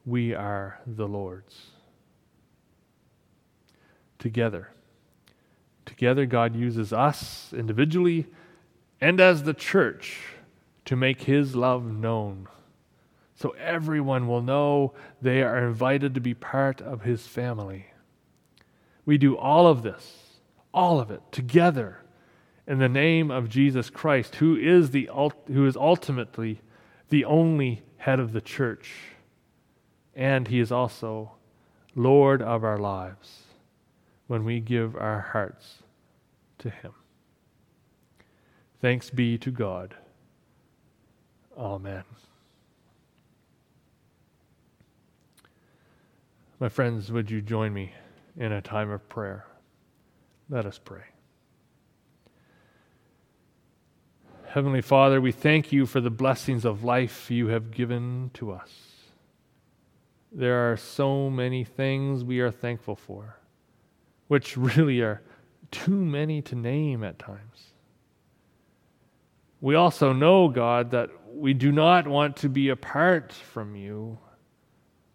we 0.04 0.34
are 0.34 0.80
the 0.86 1.08
Lord's. 1.08 1.70
Together. 4.18 4.70
Together, 5.86 6.26
God 6.26 6.54
uses 6.54 6.92
us 6.92 7.54
individually 7.56 8.26
and 9.00 9.18
as 9.18 9.44
the 9.44 9.54
church 9.54 10.20
to 10.84 10.94
make 10.94 11.22
His 11.22 11.56
love 11.56 11.86
known. 11.86 12.46
So 13.34 13.54
everyone 13.58 14.28
will 14.28 14.42
know 14.42 14.92
they 15.22 15.42
are 15.42 15.66
invited 15.66 16.14
to 16.14 16.20
be 16.20 16.34
part 16.34 16.82
of 16.82 17.00
His 17.00 17.26
family. 17.26 17.86
We 19.06 19.16
do 19.16 19.38
all 19.38 19.68
of 19.68 19.82
this, 19.82 20.36
all 20.74 21.00
of 21.00 21.10
it, 21.10 21.22
together 21.32 22.03
in 22.66 22.78
the 22.78 22.88
name 22.88 23.30
of 23.30 23.48
Jesus 23.48 23.90
Christ, 23.90 24.36
who 24.36 24.56
is, 24.56 24.90
the, 24.90 25.10
who 25.46 25.66
is 25.66 25.76
ultimately 25.76 26.60
the 27.10 27.24
only 27.24 27.82
head 27.98 28.20
of 28.20 28.32
the 28.32 28.40
church 28.40 28.92
and 30.14 30.48
He 30.48 30.60
is 30.60 30.72
also 30.72 31.32
Lord 31.94 32.42
of 32.42 32.64
our 32.64 32.78
lives 32.78 33.42
when 34.26 34.44
we 34.44 34.60
give 34.60 34.96
our 34.96 35.20
hearts 35.20 35.82
to 36.58 36.70
Him. 36.70 36.92
Thanks 38.80 39.10
be 39.10 39.38
to 39.38 39.50
God. 39.50 39.94
Amen. 41.56 42.04
My 46.60 46.68
friends, 46.68 47.10
would 47.10 47.30
you 47.30 47.42
join 47.42 47.72
me 47.72 47.92
in 48.36 48.52
a 48.52 48.62
time 48.62 48.90
of 48.90 49.08
prayer? 49.08 49.46
Let 50.48 50.66
us 50.66 50.78
pray. 50.78 51.13
Heavenly 54.54 54.82
Father, 54.82 55.20
we 55.20 55.32
thank 55.32 55.72
you 55.72 55.84
for 55.84 56.00
the 56.00 56.12
blessings 56.12 56.64
of 56.64 56.84
life 56.84 57.28
you 57.28 57.48
have 57.48 57.72
given 57.72 58.30
to 58.34 58.52
us. 58.52 58.70
There 60.30 60.70
are 60.70 60.76
so 60.76 61.28
many 61.28 61.64
things 61.64 62.22
we 62.22 62.38
are 62.38 62.52
thankful 62.52 62.94
for, 62.94 63.36
which 64.28 64.56
really 64.56 65.00
are 65.00 65.22
too 65.72 66.04
many 66.04 66.40
to 66.42 66.54
name 66.54 67.02
at 67.02 67.18
times. 67.18 67.72
We 69.60 69.74
also 69.74 70.12
know, 70.12 70.46
God, 70.46 70.92
that 70.92 71.10
we 71.32 71.52
do 71.52 71.72
not 71.72 72.06
want 72.06 72.36
to 72.36 72.48
be 72.48 72.68
apart 72.68 73.32
from 73.32 73.74
you. 73.74 74.18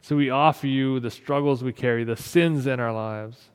So 0.02 0.18
we 0.18 0.30
offer 0.30 0.68
you 0.68 1.00
the 1.00 1.12
struggles 1.12 1.64
we 1.64 1.72
carry, 1.72 2.04
the 2.04 2.18
sins 2.18 2.68
in 2.68 2.82
our 2.82 2.92
lives. 2.92 3.52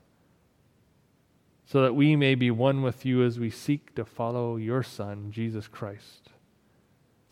So 1.67 1.83
that 1.83 1.95
we 1.95 2.15
may 2.17 2.35
be 2.35 2.51
one 2.51 2.83
with 2.83 3.05
you 3.05 3.25
as 3.25 3.39
we 3.39 3.51
seek 3.51 3.95
to 3.95 4.05
follow 4.05 4.57
your 4.57 4.83
Son, 4.83 5.31
Jesus 5.31 5.67
Christ, 5.67 6.31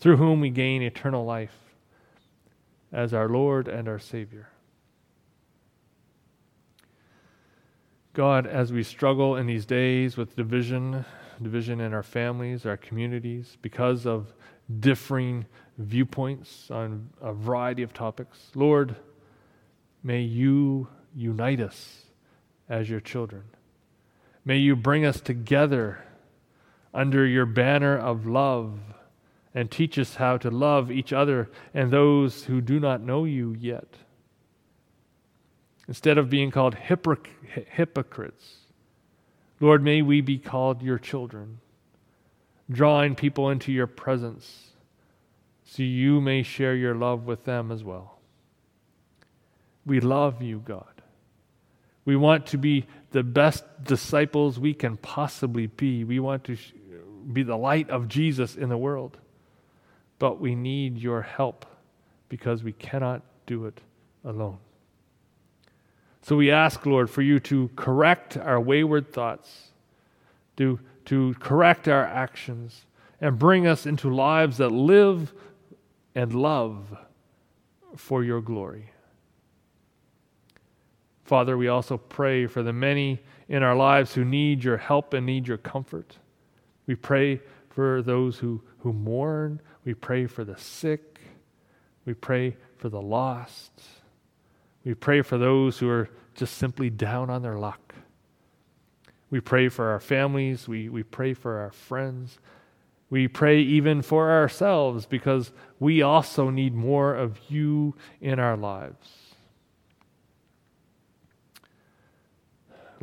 through 0.00 0.16
whom 0.16 0.40
we 0.40 0.50
gain 0.50 0.82
eternal 0.82 1.24
life 1.24 1.56
as 2.92 3.12
our 3.12 3.28
Lord 3.28 3.68
and 3.68 3.88
our 3.88 3.98
Savior. 3.98 4.48
God, 8.14 8.46
as 8.46 8.72
we 8.72 8.82
struggle 8.82 9.36
in 9.36 9.46
these 9.46 9.64
days 9.64 10.16
with 10.18 10.36
division, 10.36 11.04
division 11.40 11.80
in 11.80 11.94
our 11.94 12.02
families, 12.02 12.66
our 12.66 12.76
communities, 12.76 13.56
because 13.62 14.06
of 14.06 14.34
differing 14.80 15.46
viewpoints 15.78 16.70
on 16.70 17.08
a 17.22 17.32
variety 17.32 17.82
of 17.82 17.94
topics, 17.94 18.50
Lord, 18.54 18.96
may 20.02 20.20
you 20.20 20.88
unite 21.14 21.60
us 21.60 22.02
as 22.68 22.90
your 22.90 23.00
children. 23.00 23.44
May 24.44 24.58
you 24.58 24.74
bring 24.76 25.04
us 25.04 25.20
together 25.20 26.04
under 26.92 27.26
your 27.26 27.46
banner 27.46 27.96
of 27.96 28.26
love 28.26 28.78
and 29.54 29.70
teach 29.70 29.98
us 29.98 30.16
how 30.16 30.36
to 30.38 30.50
love 30.50 30.90
each 30.90 31.12
other 31.12 31.50
and 31.74 31.90
those 31.90 32.44
who 32.44 32.60
do 32.60 32.80
not 32.80 33.00
know 33.00 33.24
you 33.24 33.54
yet. 33.58 33.96
Instead 35.88 36.18
of 36.18 36.30
being 36.30 36.50
called 36.50 36.74
hypocrites, 36.74 38.56
Lord, 39.60 39.82
may 39.82 40.02
we 40.02 40.20
be 40.20 40.38
called 40.38 40.82
your 40.82 40.98
children, 40.98 41.60
drawing 42.70 43.14
people 43.14 43.50
into 43.50 43.70
your 43.72 43.86
presence 43.86 44.70
so 45.64 45.82
you 45.82 46.20
may 46.20 46.42
share 46.42 46.74
your 46.74 46.94
love 46.94 47.24
with 47.24 47.44
them 47.44 47.70
as 47.70 47.84
well. 47.84 48.18
We 49.86 50.00
love 50.00 50.42
you, 50.42 50.62
God. 50.64 51.02
We 52.04 52.16
want 52.16 52.46
to 52.46 52.58
be 52.58 52.86
the 53.12 53.22
best 53.22 53.64
disciples 53.84 54.58
we 54.58 54.74
can 54.74 54.96
possibly 54.96 55.66
be. 55.66 56.04
We 56.04 56.18
want 56.18 56.44
to 56.44 56.56
be 57.32 57.42
the 57.42 57.56
light 57.56 57.88
of 57.90 58.08
Jesus 58.08 58.56
in 58.56 58.68
the 58.68 58.76
world. 58.76 59.18
But 60.18 60.40
we 60.40 60.54
need 60.54 60.98
your 60.98 61.22
help 61.22 61.66
because 62.28 62.62
we 62.62 62.72
cannot 62.72 63.22
do 63.46 63.66
it 63.66 63.80
alone. 64.24 64.58
So 66.22 66.36
we 66.36 66.50
ask, 66.50 66.86
Lord, 66.86 67.10
for 67.10 67.22
you 67.22 67.40
to 67.40 67.68
correct 67.74 68.36
our 68.36 68.60
wayward 68.60 69.12
thoughts, 69.12 69.72
to, 70.56 70.78
to 71.06 71.34
correct 71.40 71.88
our 71.88 72.04
actions, 72.04 72.86
and 73.20 73.38
bring 73.38 73.66
us 73.66 73.86
into 73.86 74.08
lives 74.08 74.58
that 74.58 74.70
live 74.70 75.32
and 76.14 76.32
love 76.34 76.96
for 77.96 78.22
your 78.22 78.40
glory. 78.40 78.91
Father, 81.32 81.56
we 81.56 81.68
also 81.68 81.96
pray 81.96 82.46
for 82.46 82.62
the 82.62 82.74
many 82.74 83.18
in 83.48 83.62
our 83.62 83.74
lives 83.74 84.12
who 84.12 84.22
need 84.22 84.62
your 84.62 84.76
help 84.76 85.14
and 85.14 85.24
need 85.24 85.48
your 85.48 85.56
comfort. 85.56 86.18
We 86.86 86.94
pray 86.94 87.40
for 87.70 88.02
those 88.02 88.36
who, 88.36 88.60
who 88.80 88.92
mourn. 88.92 89.62
We 89.82 89.94
pray 89.94 90.26
for 90.26 90.44
the 90.44 90.58
sick. 90.58 91.20
We 92.04 92.12
pray 92.12 92.58
for 92.76 92.90
the 92.90 93.00
lost. 93.00 93.80
We 94.84 94.92
pray 94.92 95.22
for 95.22 95.38
those 95.38 95.78
who 95.78 95.88
are 95.88 96.10
just 96.34 96.58
simply 96.58 96.90
down 96.90 97.30
on 97.30 97.40
their 97.40 97.56
luck. 97.56 97.94
We 99.30 99.40
pray 99.40 99.70
for 99.70 99.86
our 99.86 100.00
families. 100.00 100.68
We, 100.68 100.90
we 100.90 101.02
pray 101.02 101.32
for 101.32 101.60
our 101.60 101.72
friends. 101.72 102.38
We 103.08 103.26
pray 103.26 103.58
even 103.62 104.02
for 104.02 104.30
ourselves 104.30 105.06
because 105.06 105.50
we 105.80 106.02
also 106.02 106.50
need 106.50 106.74
more 106.74 107.14
of 107.14 107.40
you 107.48 107.94
in 108.20 108.38
our 108.38 108.58
lives. 108.58 109.31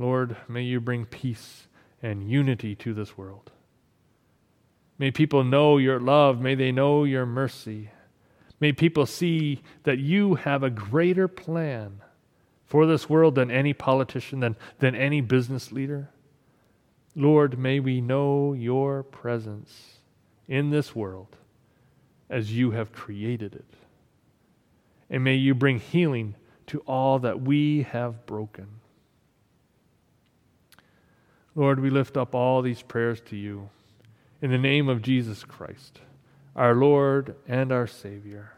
Lord, 0.01 0.38
may 0.47 0.63
you 0.63 0.79
bring 0.79 1.05
peace 1.05 1.67
and 2.01 2.29
unity 2.29 2.75
to 2.75 2.93
this 2.93 3.17
world. 3.17 3.51
May 4.97 5.12
people 5.12 5.43
know 5.43 5.77
your 5.77 5.99
love. 5.99 6.41
May 6.41 6.55
they 6.55 6.71
know 6.71 7.03
your 7.03 7.25
mercy. 7.25 7.89
May 8.59 8.73
people 8.73 9.05
see 9.05 9.62
that 9.83 9.99
you 9.99 10.35
have 10.35 10.63
a 10.63 10.69
greater 10.69 11.27
plan 11.27 12.01
for 12.65 12.85
this 12.85 13.09
world 13.09 13.35
than 13.35 13.49
any 13.49 13.73
politician, 13.73 14.41
than, 14.41 14.55
than 14.79 14.95
any 14.95 15.21
business 15.21 15.71
leader. 15.71 16.09
Lord, 17.15 17.57
may 17.57 17.79
we 17.79 18.01
know 18.01 18.53
your 18.53 19.03
presence 19.03 19.99
in 20.47 20.69
this 20.69 20.95
world 20.95 21.38
as 22.29 22.51
you 22.51 22.71
have 22.71 22.91
created 22.91 23.55
it. 23.55 23.73
And 25.09 25.23
may 25.23 25.35
you 25.35 25.55
bring 25.55 25.79
healing 25.79 26.35
to 26.67 26.79
all 26.81 27.19
that 27.19 27.41
we 27.41 27.83
have 27.83 28.25
broken. 28.25 28.67
Lord, 31.60 31.82
we 31.82 31.89
lift 31.89 32.15
up 32.15 32.34
all 32.34 32.62
these 32.62 32.82
prayers 32.82 33.19
to 33.26 33.36
you 33.36 33.69
in 34.41 34.50
the 34.50 34.58
name 34.58 34.88
of 34.88 35.02
Jesus 35.02 35.43
Christ, 35.43 36.00
our 36.56 36.74
Lord 36.74 37.36
and 37.50 37.74
our 37.74 37.86
Savior, 37.86 38.54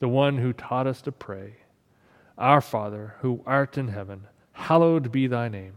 the 0.00 0.08
one 0.08 0.36
who 0.36 0.52
taught 0.52 0.86
us 0.86 1.00
to 1.02 1.12
pray. 1.12 1.54
Our 2.36 2.60
Father, 2.60 3.14
who 3.20 3.42
art 3.46 3.78
in 3.78 3.88
heaven, 3.88 4.26
hallowed 4.52 5.10
be 5.10 5.26
thy 5.26 5.48
name. 5.48 5.76